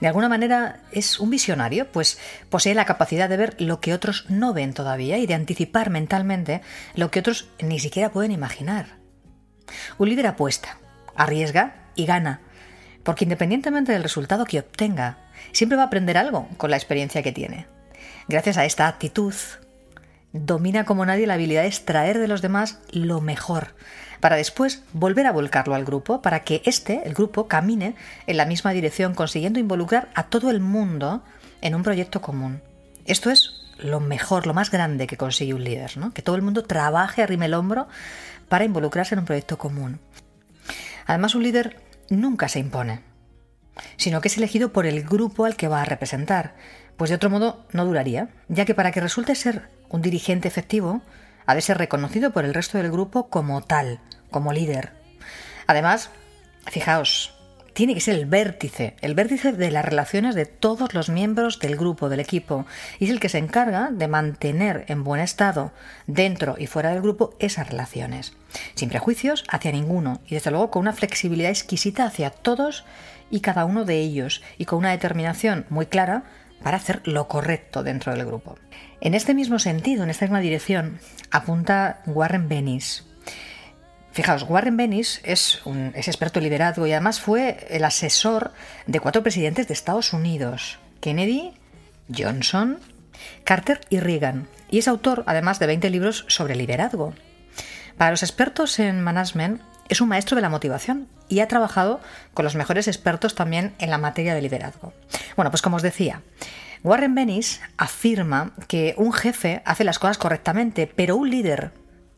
[0.00, 2.18] De alguna manera es un visionario, pues
[2.50, 6.62] posee la capacidad de ver lo que otros no ven todavía y de anticipar mentalmente
[6.94, 8.98] lo que otros ni siquiera pueden imaginar.
[9.98, 10.78] Un líder apuesta,
[11.16, 12.40] arriesga y gana,
[13.02, 15.18] porque independientemente del resultado que obtenga,
[15.52, 17.66] siempre va a aprender algo con la experiencia que tiene.
[18.28, 19.34] Gracias a esta actitud,
[20.32, 23.74] domina como nadie la habilidad de extraer de los demás lo mejor,
[24.20, 27.94] para después volver a volcarlo al grupo, para que éste, el grupo, camine
[28.26, 31.22] en la misma dirección, consiguiendo involucrar a todo el mundo
[31.60, 32.60] en un proyecto común.
[33.04, 36.12] Esto es lo mejor, lo más grande que consigue un líder, ¿no?
[36.12, 37.88] que todo el mundo trabaje, arrime el hombro
[38.48, 40.00] para involucrarse en un proyecto común.
[41.06, 43.00] Además, un líder nunca se impone,
[43.96, 46.54] sino que es elegido por el grupo al que va a representar,
[46.96, 51.02] pues de otro modo no duraría, ya que para que resulte ser un dirigente efectivo,
[51.48, 54.92] ha de ser reconocido por el resto del grupo como tal, como líder.
[55.66, 56.10] Además,
[56.66, 57.32] fijaos,
[57.72, 61.76] tiene que ser el vértice, el vértice de las relaciones de todos los miembros del
[61.76, 62.66] grupo, del equipo,
[62.98, 65.72] y es el que se encarga de mantener en buen estado,
[66.06, 68.34] dentro y fuera del grupo, esas relaciones,
[68.74, 72.84] sin prejuicios hacia ninguno, y desde luego con una flexibilidad exquisita hacia todos
[73.30, 76.24] y cada uno de ellos, y con una determinación muy clara
[76.62, 78.56] para hacer lo correcto dentro del grupo.
[79.00, 83.04] En este mismo sentido, en esta misma dirección, apunta Warren Bennis.
[84.12, 88.52] Fijaos, Warren Bennis es, un, es experto en liderazgo y además fue el asesor
[88.86, 91.52] de cuatro presidentes de Estados Unidos, Kennedy,
[92.12, 92.80] Johnson,
[93.44, 97.14] Carter y Reagan, y es autor además de 20 libros sobre liderazgo.
[97.96, 102.00] Para los expertos en management, es un maestro de la motivación y ha trabajado
[102.34, 104.92] con los mejores expertos también en la materia de liderazgo.
[105.36, 106.22] Bueno, pues como os decía,
[106.84, 111.72] Warren Bennis afirma que un jefe hace las cosas correctamente, pero un líder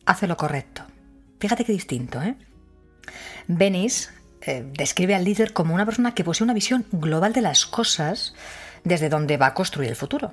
[0.07, 0.83] hace lo correcto.
[1.39, 2.37] Fíjate qué distinto, ¿eh?
[3.49, 7.67] Bennis eh, describe al líder como una persona que posee una visión global de las
[7.67, 8.35] cosas
[8.85, 10.33] desde donde va a construir el futuro.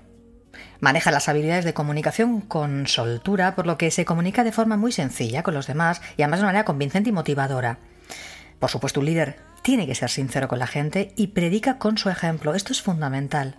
[0.79, 4.91] Maneja las habilidades de comunicación con soltura, por lo que se comunica de forma muy
[4.91, 7.79] sencilla con los demás y además de manera convincente y motivadora.
[8.59, 12.09] Por supuesto, un líder tiene que ser sincero con la gente y predica con su
[12.09, 12.55] ejemplo.
[12.55, 13.55] Esto es fundamental.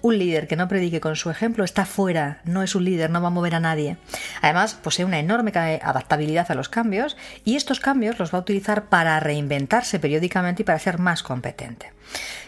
[0.00, 3.20] Un líder que no predique con su ejemplo está fuera, no es un líder, no
[3.20, 3.98] va a mover a nadie.
[4.40, 8.86] Además, posee una enorme adaptabilidad a los cambios y estos cambios los va a utilizar
[8.86, 11.92] para reinventarse periódicamente y para ser más competente.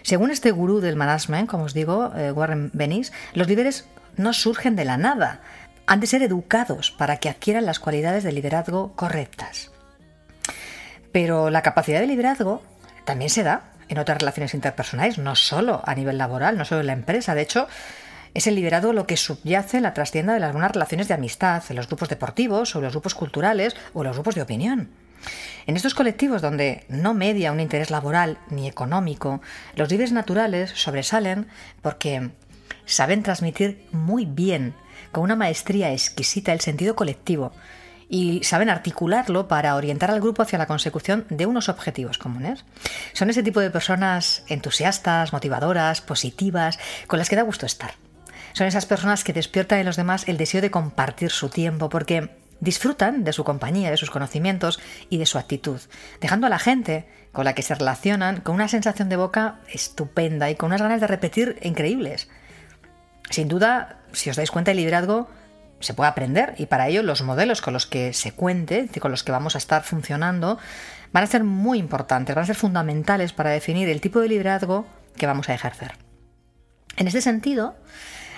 [0.00, 3.86] Según este gurú del management, como os digo, eh, Warren Bennis, los líderes
[4.16, 5.40] no surgen de la nada,
[5.86, 9.70] han de ser educados para que adquieran las cualidades de liderazgo correctas.
[11.12, 12.62] Pero la capacidad de liderazgo
[13.04, 16.86] también se da en otras relaciones interpersonales, no solo a nivel laboral, no solo en
[16.86, 17.34] la empresa.
[17.34, 17.68] De hecho,
[18.32, 21.76] es el liderazgo lo que subyace en la trastienda de algunas relaciones de amistad, en
[21.76, 24.88] los grupos deportivos, o los grupos culturales, o los grupos de opinión.
[25.66, 29.40] En estos colectivos donde no media un interés laboral ni económico,
[29.76, 31.46] los líderes naturales sobresalen
[31.82, 32.30] porque
[32.86, 34.74] saben transmitir muy bien,
[35.10, 37.52] con una maestría exquisita, el sentido colectivo,
[38.08, 42.64] y saben articularlo para orientar al grupo hacia la consecución de unos objetivos comunes.
[43.14, 47.94] Son ese tipo de personas entusiastas, motivadoras, positivas, con las que da gusto estar.
[48.52, 52.30] Son esas personas que despiertan en los demás el deseo de compartir su tiempo porque
[52.60, 54.78] disfrutan de su compañía, de sus conocimientos
[55.08, 55.80] y de su actitud,
[56.20, 60.50] dejando a la gente con la que se relacionan con una sensación de boca estupenda
[60.50, 62.28] y con unas ganas de repetir increíbles.
[63.32, 65.26] Sin duda, si os dais cuenta, el liderazgo
[65.80, 69.24] se puede aprender y para ello los modelos con los que se cuente, con los
[69.24, 70.58] que vamos a estar funcionando,
[71.12, 74.86] van a ser muy importantes, van a ser fundamentales para definir el tipo de liderazgo
[75.16, 75.92] que vamos a ejercer.
[76.98, 77.74] En este sentido,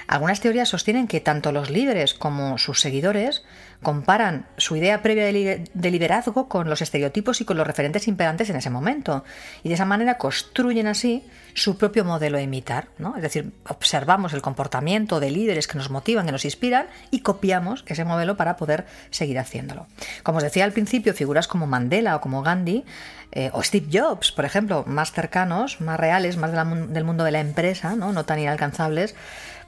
[0.07, 3.45] algunas teorías sostienen que tanto los líderes como sus seguidores
[3.83, 8.57] comparan su idea previa de liderazgo con los estereotipos y con los referentes imperantes en
[8.57, 9.25] ese momento.
[9.63, 12.89] Y de esa manera construyen así su propio modelo a imitar.
[12.99, 13.15] ¿no?
[13.17, 17.85] Es decir, observamos el comportamiento de líderes que nos motivan, que nos inspiran y copiamos
[17.87, 19.87] ese modelo para poder seguir haciéndolo.
[20.23, 22.85] Como os decía al principio, figuras como Mandela o como Gandhi
[23.33, 27.41] eh, o Steve Jobs, por ejemplo, más cercanos, más reales, más del mundo de la
[27.41, 29.15] empresa, no, no tan inalcanzables,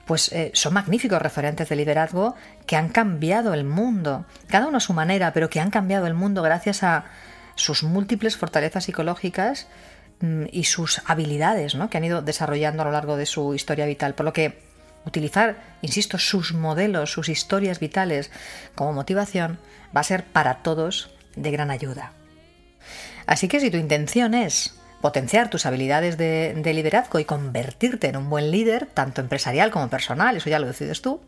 [0.07, 4.80] pues eh, son magníficos referentes de liderazgo que han cambiado el mundo, cada uno a
[4.80, 7.07] su manera, pero que han cambiado el mundo gracias a
[7.57, 9.66] sus múltiples fortalezas psicológicas
[10.20, 11.90] mm, y sus habilidades ¿no?
[11.90, 14.14] que han ido desarrollando a lo largo de su historia vital.
[14.14, 14.62] Por lo que
[15.04, 18.30] utilizar, insisto, sus modelos, sus historias vitales
[18.76, 19.59] como motivación
[19.94, 22.12] va a ser para todos de gran ayuda.
[23.26, 28.30] Así que si tu intención es potenciar tus habilidades de, liderazgo y convertirte en un
[28.30, 31.20] buen líder, tanto empresarial como personal, eso ya lo decides tú,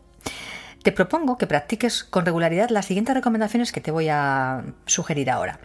[0.83, 5.59] te propongo que practiques con regularidad las siguientes recomendaciones que te voy a sugerir ahora.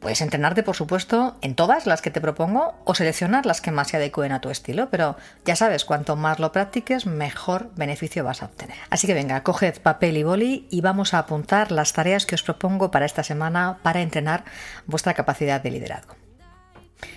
[0.00, 3.88] Puedes entrenarte, por supuesto, en todas las que te propongo o seleccionar las que más
[3.88, 8.42] se adecuen a tu estilo, pero ya sabes, cuanto más lo practiques, mejor beneficio vas
[8.42, 8.78] a obtener.
[8.88, 12.42] Así que venga, coged papel y boli y vamos a apuntar las tareas que os
[12.42, 14.44] propongo para esta semana para entrenar
[14.86, 16.19] vuestra capacidad de liderazgo.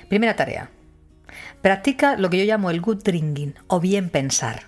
[0.09, 0.69] Primera tarea.
[1.61, 4.63] Practica lo que yo llamo el good drinking o bien pensar.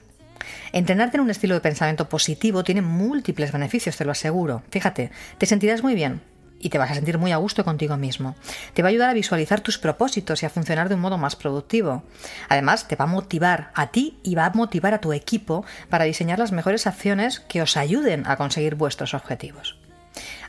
[0.72, 4.64] Entrenarte en un estilo de pensamiento positivo tiene múltiples beneficios, te lo aseguro.
[4.70, 6.22] Fíjate, te sentirás muy bien
[6.60, 8.36] y te vas a sentir muy a gusto contigo mismo.
[8.74, 11.36] Te va a ayudar a visualizar tus propósitos y a funcionar de un modo más
[11.36, 12.04] productivo.
[12.50, 16.06] Además, te va a motivar a ti y va a motivar a tu equipo para
[16.06, 19.78] diseñar las mejores acciones que os ayuden a conseguir vuestros objetivos.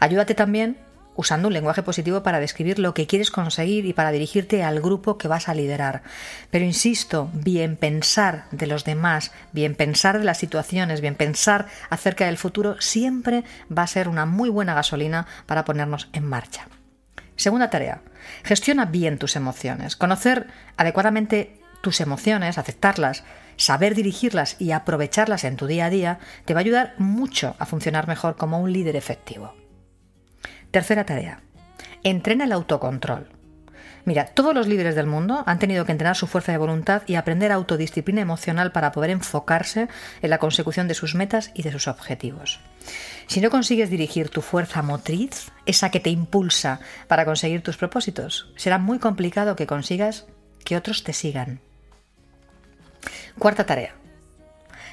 [0.01, 0.79] Ayúdate también
[1.17, 5.19] usando un lenguaje positivo para describir lo que quieres conseguir y para dirigirte al grupo
[5.19, 6.03] que vas a liderar.
[6.51, 12.27] Pero insisto, bien pensar de los demás, bien pensar de las situaciones, bien pensar acerca
[12.27, 13.45] del futuro, siempre
[13.77, 16.69] va a ser una muy buena gasolina para ponernos en marcha.
[17.37, 18.01] Segunda tarea,
[18.45, 19.97] gestiona bien tus emociones.
[19.97, 20.47] Conocer
[20.77, 23.25] adecuadamente tus emociones, aceptarlas,
[23.57, 27.67] saber dirigirlas y aprovecharlas en tu día a día te va a ayudar mucho a
[27.67, 29.55] funcionar mejor como un líder efectivo.
[30.77, 31.41] Tercera tarea.
[32.03, 33.31] Entrena el autocontrol.
[34.05, 37.14] Mira, todos los líderes del mundo han tenido que entrenar su fuerza de voluntad y
[37.14, 39.89] aprender autodisciplina emocional para poder enfocarse
[40.20, 42.61] en la consecución de sus metas y de sus objetivos.
[43.27, 48.53] Si no consigues dirigir tu fuerza motriz, esa que te impulsa para conseguir tus propósitos,
[48.57, 50.27] será muy complicado que consigas
[50.62, 51.61] que otros te sigan.
[53.39, 53.95] Cuarta tarea.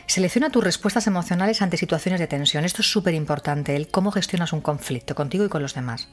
[0.06, 2.66] Selecciona tus respuestas emocionales ante situaciones de tensión.
[2.66, 6.10] Esto es súper importante, el cómo gestionas un conflicto contigo y con los demás.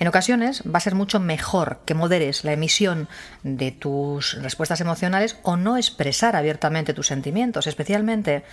[0.00, 3.08] En ocasiones va a ser mucho mejor que moderes la emisión
[3.44, 8.44] de tus respuestas emocionales o no expresar abiertamente tus sentimientos, especialmente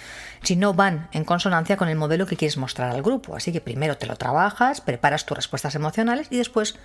[0.43, 3.35] si no van en consonancia con el modelo que quieres mostrar al grupo.
[3.35, 6.75] Así que primero te lo trabajas, preparas tus respuestas emocionales y después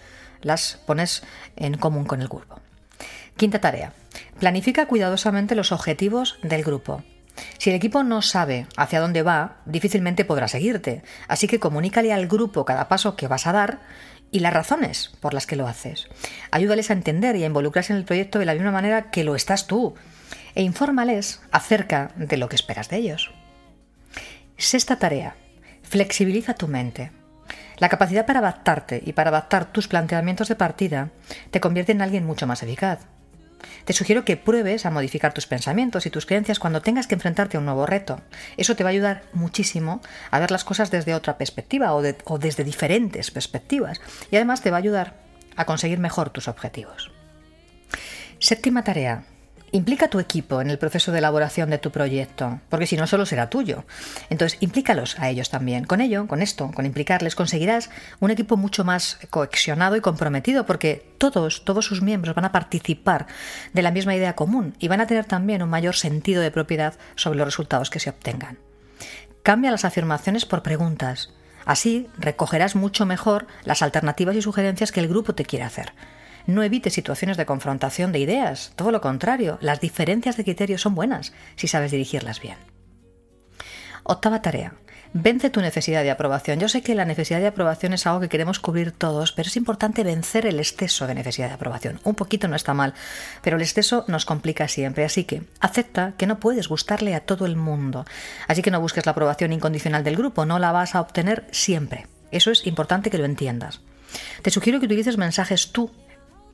[0.41, 1.23] las pones
[1.57, 2.61] en común con el grupo.
[3.37, 3.93] Quinta tarea.
[4.39, 7.05] Planifica cuidadosamente los objetivos del grupo.
[7.59, 12.27] Si el equipo no sabe hacia dónde va, difícilmente podrá seguirte, así que comunícale al
[12.27, 13.81] grupo cada paso que vas a dar
[14.31, 16.09] y las razones por las que lo haces.
[16.51, 19.35] Ayúdales a entender y a involucrarse en el proyecto de la misma manera que lo
[19.35, 19.95] estás tú
[20.55, 23.33] e infórmales acerca de lo que esperas de ellos.
[24.57, 25.37] Sexta tarea.
[25.83, 27.13] Flexibiliza tu mente.
[27.79, 31.11] La capacidad para adaptarte y para adaptar tus planteamientos de partida
[31.51, 33.07] te convierte en alguien mucho más eficaz.
[33.85, 37.57] Te sugiero que pruebes a modificar tus pensamientos y tus creencias cuando tengas que enfrentarte
[37.57, 38.21] a un nuevo reto.
[38.57, 40.01] Eso te va a ayudar muchísimo
[40.31, 44.01] a ver las cosas desde otra perspectiva o, desde diferentes perspectivas.
[44.31, 45.15] Y además te va a ayudar
[45.57, 47.11] a conseguir mejor tus objetivos.
[48.39, 49.25] Séptima tarea.
[49.73, 53.07] Implica a tu equipo en el proceso de elaboración de tu proyecto, porque si no
[53.07, 53.85] solo será tuyo.
[54.29, 55.85] Entonces, implícalos a ellos también.
[55.85, 61.07] Con ello, con esto, con implicarles, conseguirás un equipo mucho más cohesionado y comprometido, porque
[61.19, 63.29] todos, todos sus miembros van a participar
[63.73, 66.95] de la misma idea común y van a tener también un mayor sentido de propiedad
[67.15, 68.59] sobre los resultados que se obtengan.
[69.45, 71.33] Cambia las afirmaciones por preguntas.
[71.65, 75.93] Así recogerás mucho mejor las alternativas y sugerencias que el grupo te quiere hacer.
[76.47, 80.95] No evite situaciones de confrontación de ideas, todo lo contrario, las diferencias de criterios son
[80.95, 82.57] buenas si sabes dirigirlas bien.
[84.05, 84.75] Octava tarea.
[85.13, 86.61] Vence tu necesidad de aprobación.
[86.61, 89.57] Yo sé que la necesidad de aprobación es algo que queremos cubrir todos, pero es
[89.57, 92.01] importante vencer el exceso de necesidad de aprobación.
[92.05, 92.95] Un poquito no está mal,
[93.43, 95.05] pero el exceso nos complica siempre.
[95.05, 98.05] Así que acepta que no puedes gustarle a todo el mundo.
[98.47, 102.07] Así que no busques la aprobación incondicional del grupo, no la vas a obtener siempre.
[102.31, 103.81] Eso es importante que lo entiendas.
[104.43, 105.91] Te sugiero que utilices mensajes tú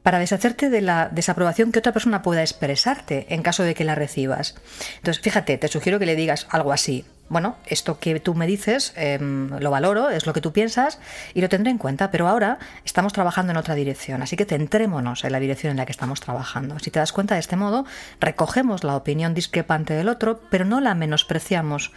[0.07, 3.97] para deshacerte de la desaprobación que otra persona pueda expresarte en caso de que la
[3.97, 4.55] recibas.
[4.99, 7.05] Entonces, fíjate, te sugiero que le digas algo así.
[7.29, 11.01] Bueno, esto que tú me dices em, lo valoro, es lo que tú piensas
[11.35, 15.25] y lo tendré en cuenta, pero ahora estamos trabajando en otra dirección, así que centrémonos
[15.25, 16.79] en la dirección en la que estamos trabajando.
[16.79, 17.85] Si te das cuenta de este modo,
[18.21, 21.91] recogemos la opinión discrepante del otro, pero no la menospreciamos.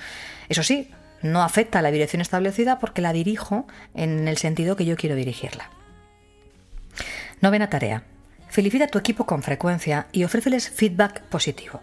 [0.49, 0.89] Eso sí,
[1.21, 5.15] no afecta a la dirección establecida porque la dirijo en el sentido que yo quiero
[5.15, 5.69] dirigirla.
[7.41, 8.03] Novena tarea.
[8.49, 11.79] Felicita a tu equipo con frecuencia y ofréceles feedback positivo.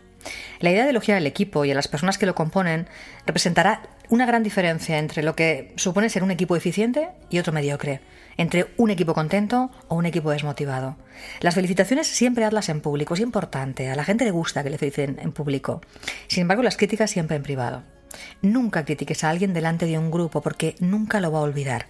[0.60, 2.88] La idea de elogiar al equipo y a las personas que lo componen
[3.24, 3.80] representará
[4.10, 8.00] una gran diferencia entre lo que supone ser un equipo eficiente y otro mediocre,
[8.36, 10.96] entre un equipo contento o un equipo desmotivado.
[11.40, 14.78] Las felicitaciones siempre hazlas en público, es importante, a la gente le gusta que le
[14.78, 15.80] feliciten en público.
[16.28, 17.82] Sin embargo, las críticas siempre en privado.
[18.42, 21.86] Nunca critiques a alguien delante de un grupo porque nunca lo va a olvidar.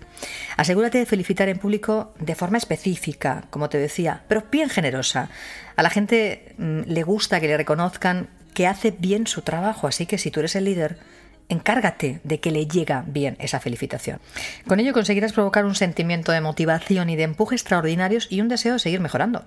[0.56, 5.28] Asegúrate de felicitar en público de forma específica, como te decía, pero bien generosa.
[5.76, 10.06] A la gente mm, le gusta que le reconozcan que hace bien su trabajo, así
[10.06, 10.98] que si tú eres el líder,
[11.48, 14.20] encárgate de que le llega bien esa felicitación.
[14.66, 18.74] Con ello conseguirás provocar un sentimiento de motivación y de empuje extraordinarios y un deseo
[18.74, 19.44] de seguir mejorando.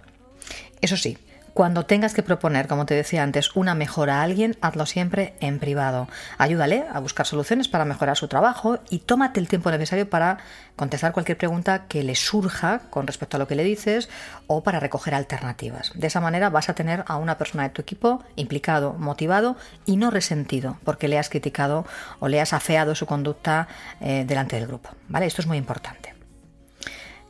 [0.81, 1.17] Eso sí,
[1.59, 5.59] cuando tengas que proponer, como te decía antes, una mejora a alguien, hazlo siempre en
[5.59, 6.07] privado.
[6.37, 10.37] Ayúdale a buscar soluciones para mejorar su trabajo y tómate el tiempo necesario para
[10.77, 14.07] contestar cualquier pregunta que le surja con respecto a lo que le dices
[14.47, 15.91] o para recoger alternativas.
[15.95, 19.97] De esa manera vas a tener a una persona de tu equipo implicado, motivado y
[19.97, 21.85] no resentido porque le has criticado
[22.21, 23.67] o le has afeado su conducta
[23.99, 24.91] eh, delante del grupo.
[25.09, 25.25] ¿Vale?
[25.25, 26.15] Esto es muy importante.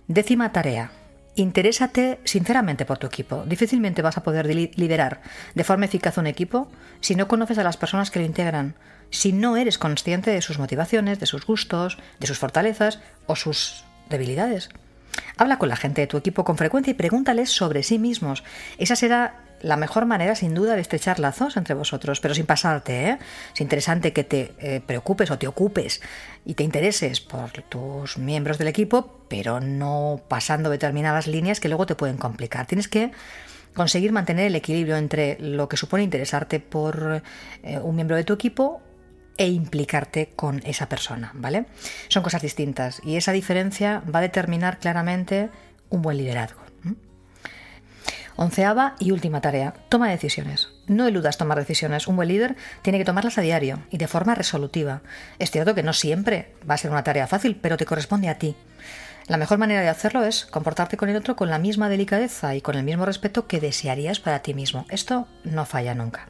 [0.07, 0.91] Décima tarea
[1.39, 3.45] Interésate sinceramente por tu equipo.
[3.45, 5.21] Difícilmente vas a poder liderar
[5.55, 6.69] de forma eficaz un equipo
[6.99, 8.75] si no conoces a las personas que lo integran,
[9.09, 13.85] si no eres consciente de sus motivaciones, de sus gustos, de sus fortalezas o sus
[14.09, 14.67] debilidades.
[15.37, 18.43] Habla con la gente de tu equipo con frecuencia y pregúntales sobre sí mismos.
[18.77, 23.09] Esa será la mejor manera, sin duda, de estrechar lazos entre vosotros, pero sin pasarte.
[23.09, 23.19] ¿eh?
[23.53, 26.01] Es interesante que te eh, preocupes o te ocupes
[26.49, 31.85] y te intereses por tus miembros del equipo, pero no pasando determinadas líneas que luego
[31.85, 32.65] te pueden complicar.
[32.65, 33.11] Tienes que
[33.75, 37.21] conseguir mantener el equilibrio entre lo que supone interesarte por
[37.61, 38.81] eh, un miembro de tu equipo
[39.37, 41.67] e implicarte con esa persona, ¿vale?
[42.07, 45.51] Son cosas distintas y esa diferencia va a determinar claramente
[45.89, 46.61] un buen liderazgo.
[48.37, 50.69] Onceava y última tarea, toma decisiones.
[50.89, 52.07] No eludas tomar decisiones.
[52.07, 55.01] Un buen líder tiene que tomarlas a diario y de forma resolutiva.
[55.37, 58.39] Es cierto que no siempre va a ser una tarea fácil, pero te corresponde a
[58.39, 58.55] ti.
[59.27, 62.61] La mejor manera de hacerlo es comportarte con el otro con la misma delicadeza y
[62.61, 64.87] con el mismo respeto que desearías para ti mismo.
[64.89, 66.27] Esto no falla nunca.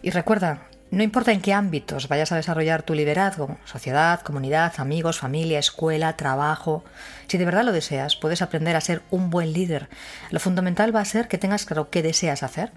[0.00, 5.18] Y recuerda, no importa en qué ámbitos vayas a desarrollar tu liderazgo, sociedad, comunidad, amigos,
[5.18, 6.84] familia, escuela, trabajo,
[7.28, 9.88] si de verdad lo deseas, puedes aprender a ser un buen líder.
[10.30, 12.72] Lo fundamental va a ser que tengas claro qué deseas hacer,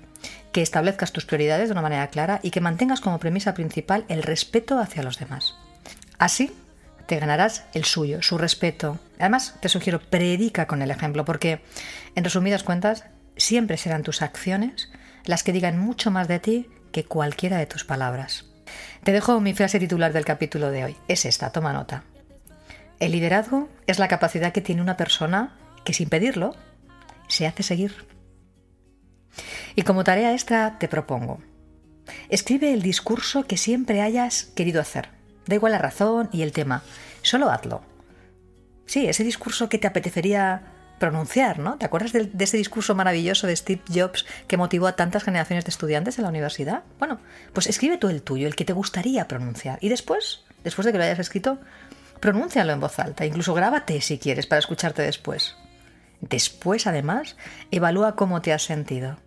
[0.52, 4.24] que establezcas tus prioridades de una manera clara y que mantengas como premisa principal el
[4.24, 5.56] respeto hacia los demás.
[6.18, 6.54] Así
[7.08, 9.00] te ganarás el suyo, su respeto.
[9.20, 11.62] Además, te sugiero, predica con el ejemplo, porque,
[12.16, 13.06] en resumidas cuentas,
[13.38, 14.90] siempre serán tus acciones
[15.26, 18.46] las que digan mucho más de ti que cualquiera de tus palabras.
[19.04, 20.98] Te dejo mi frase titular del capítulo de hoy.
[21.08, 22.04] Es esta, toma nota.
[23.00, 26.56] el liderazgo es la capacidad que tiene una persona que sin pedirlo
[27.28, 28.15] se hace seguir.
[29.76, 31.42] Y como tarea extra te propongo,
[32.30, 35.10] escribe el discurso que siempre hayas querido hacer.
[35.46, 36.82] Da igual la razón y el tema,
[37.22, 37.82] solo hazlo.
[38.86, 40.62] Sí, ese discurso que te apetecería
[41.00, 41.78] pronunciar, ¿no?
[41.78, 45.72] ¿Te acuerdas de, ese discurso maravilloso de Steve Jobs que motivó a tantas generaciones de
[45.72, 46.84] estudiantes en la universidad?
[47.00, 47.20] Bueno,
[47.54, 49.78] pues escribe tú el tuyo, el que te gustaría pronunciar.
[49.82, 51.60] Y después, después de que lo hayas escrito,
[52.22, 53.26] pronúncialo en voz alta.
[53.26, 55.56] Incluso grábate si quieres para escucharte después.
[56.22, 57.36] Después, además,
[57.72, 59.18] evalúa cómo te has sentido.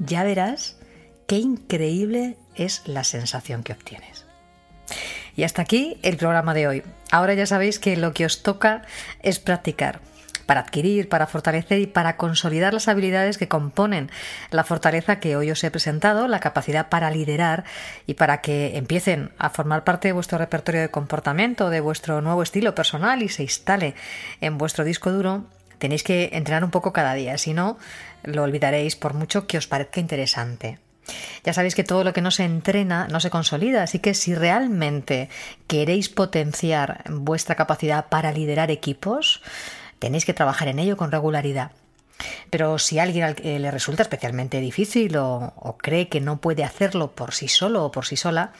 [0.00, 0.76] Ya verás
[1.28, 4.24] qué increíble es la sensación que obtienes.
[5.36, 6.82] Y hasta aquí el programa de hoy.
[7.12, 8.82] Ahora ya sabéis que lo que os toca
[9.22, 10.00] es practicar
[10.46, 14.10] para adquirir, para fortalecer y para consolidar las habilidades que componen
[14.50, 17.62] la fortaleza que hoy os he presentado, la capacidad para liderar
[18.06, 22.42] y para que empiecen a formar parte de vuestro repertorio de comportamiento, de vuestro nuevo
[22.42, 23.94] estilo personal y se instale
[24.40, 25.44] en vuestro disco duro,
[25.80, 27.76] tenéis que entrenar un poco cada día, si no,
[28.22, 30.78] lo olvidaréis por mucho que os parezca interesante.
[31.42, 34.36] Ya sabéis que todo lo que no se entrena no se consolida, así que si
[34.36, 35.28] realmente
[35.66, 39.42] queréis potenciar vuestra capacidad para liderar equipos,
[40.00, 41.72] Tenéis que trabajar en ello con regularidad.
[42.50, 47.32] Pero si a alguien le resulta especialmente difícil o, cree que no puede hacerlo por
[47.32, 48.52] sí solo o por sí sola,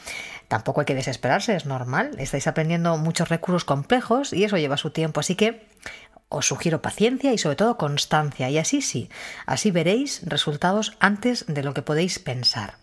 [0.49, 2.13] tampoco hay que desesperarse, es normal.
[2.19, 5.21] Estáis aprendiendo muchos recursos complejos y eso lleva su tiempo.
[5.21, 5.67] Así que
[6.31, 8.49] os sugiero paciencia y sobre todo constancia.
[8.49, 9.11] Y así sí,
[9.45, 12.79] así veréis resultados antes de lo que podéis pensar.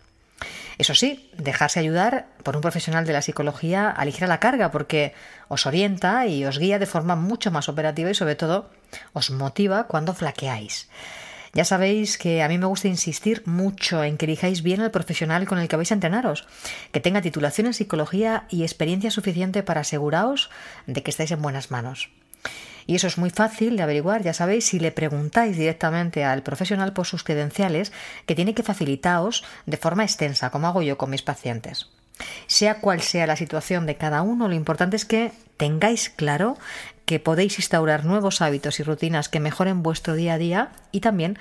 [0.76, 5.12] Eso sí, dejarse ayudar por un profesional de la psicología aligera la carga porque
[5.48, 8.70] os orienta y os guía de forma mucho más operativa y sobre todo
[9.12, 10.88] os motiva cuando flaqueáis.
[11.54, 15.48] Ya sabéis que a mí me gusta insistir mucho en que elijáis bien al profesional
[15.48, 16.46] con el que vais a entrenaros,
[16.92, 20.50] que tenga titulación en psicología y experiencia suficiente para aseguraros
[20.86, 22.10] de que estáis en buenas manos.
[22.88, 26.94] Y eso es muy fácil de averiguar, ya sabéis, si le preguntáis directamente al profesional
[26.94, 27.92] por sus credenciales,
[28.24, 31.90] que tiene que facilitaros de forma extensa, como hago yo con mis pacientes.
[32.46, 36.56] Sea cual sea la situación de cada uno, lo importante es que tengáis claro
[37.04, 41.38] que podéis instaurar nuevos hábitos y rutinas que mejoren vuestro día a día y también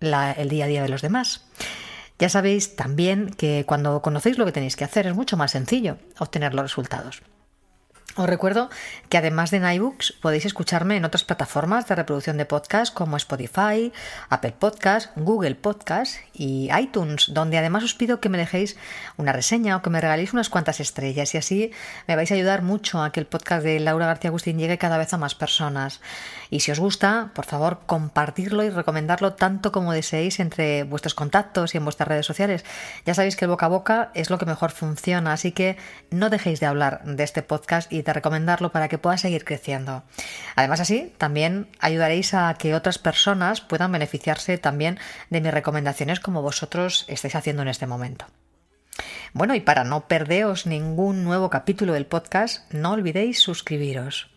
[0.00, 1.46] el día a día de los demás.
[2.18, 5.96] Ya sabéis también que cuando conocéis lo que tenéis que hacer es mucho más sencillo
[6.18, 7.22] obtener los resultados.
[8.18, 8.68] Os recuerdo
[9.10, 13.16] que además de en iBooks podéis escucharme en otras plataformas de reproducción de podcast como
[13.16, 13.92] Spotify,
[14.28, 18.76] Apple Podcast, Google Podcast y iTunes, donde además os pido que me dejéis
[19.18, 21.70] una reseña o que me regaléis unas cuantas estrellas y así
[22.08, 24.98] me vais a ayudar mucho a que el podcast de Laura García Agustín llegue cada
[24.98, 26.00] vez a más personas.
[26.50, 31.74] Y si os gusta, por favor, compartirlo y recomendarlo tanto como deseéis entre vuestros contactos
[31.74, 32.64] y en vuestras redes sociales.
[33.06, 35.76] Ya sabéis que el boca a boca es lo que mejor funciona, así que
[36.10, 40.02] no dejéis de hablar de este podcast y recomendarlo para que pueda seguir creciendo.
[40.56, 44.98] Además así, también ayudaréis a que otras personas puedan beneficiarse también
[45.30, 48.26] de mis recomendaciones como vosotros estáis haciendo en este momento.
[49.32, 54.30] Bueno, y para no perderos ningún nuevo capítulo del podcast, no olvidéis suscribiros.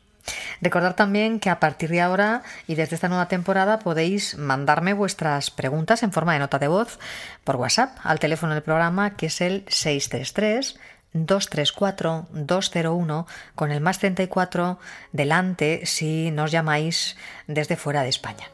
[0.62, 5.50] Recordad también que a partir de ahora y desde esta nueva temporada podéis mandarme vuestras
[5.50, 7.00] preguntas en forma de nota de voz
[7.44, 10.80] por WhatsApp al teléfono del programa que es el 633
[11.14, 14.80] 234-201 con el más 34
[15.12, 18.50] delante si nos llamáis desde fuera de España.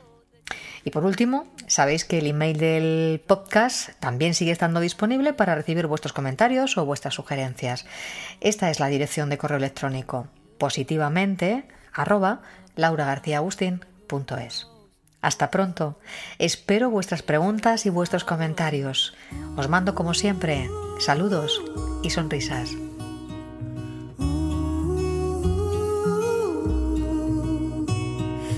[0.83, 5.87] Y por último, sabéis que el email del podcast también sigue estando disponible para recibir
[5.87, 7.85] vuestros comentarios o vuestras sugerencias.
[8.39, 10.27] Esta es la dirección de correo electrónico
[10.57, 12.41] positivamente arroba
[12.75, 14.76] lauragarciaagustin.es.
[15.22, 15.97] Hasta pronto.
[16.39, 19.13] Espero vuestras preguntas y vuestros comentarios.
[19.55, 21.61] Os mando como siempre saludos
[22.03, 22.70] y sonrisas.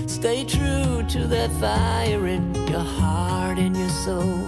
[0.06, 4.46] Stay true to that fire in your heart and your soul.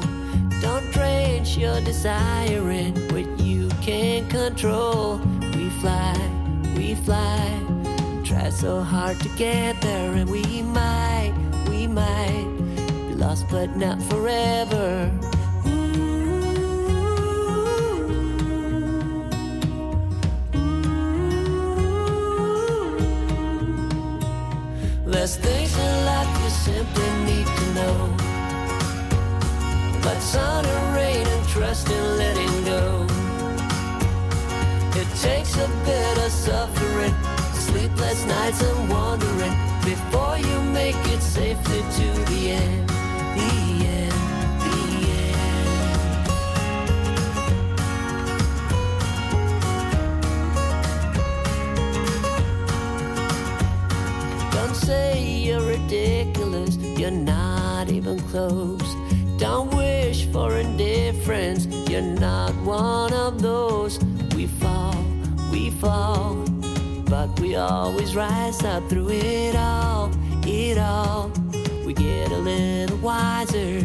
[0.60, 5.18] Don't drench your desire in what you can't control.
[5.56, 6.14] We fly,
[6.76, 7.58] we fly.
[8.22, 11.32] Try so hard to get there, and we might,
[11.94, 12.46] might
[13.08, 15.10] be lost, but not forever.
[25.04, 28.16] There's things in life you simply need to know.
[30.02, 33.06] But sun and rain and trust in letting go.
[35.00, 37.14] It takes a bit of suffering,
[37.52, 44.12] sleepless nights and wandering before you make it safely to the end, the end,
[44.62, 44.78] the
[45.10, 45.42] end.
[54.52, 58.94] Don't say you're ridiculous, you're not even close.
[59.38, 63.98] Don't wish for indifference, you're not one of those.
[64.36, 64.94] We fall,
[65.50, 66.51] we fall
[67.12, 70.10] but we always rise up through it all,
[70.46, 71.30] it all.
[71.84, 73.80] We get a little wiser.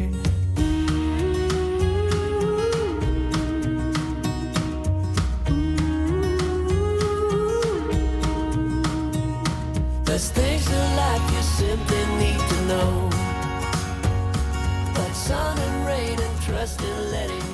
[10.05, 13.09] There's things in life you simply need to know.
[14.95, 17.46] But sun and rain and trust in letting.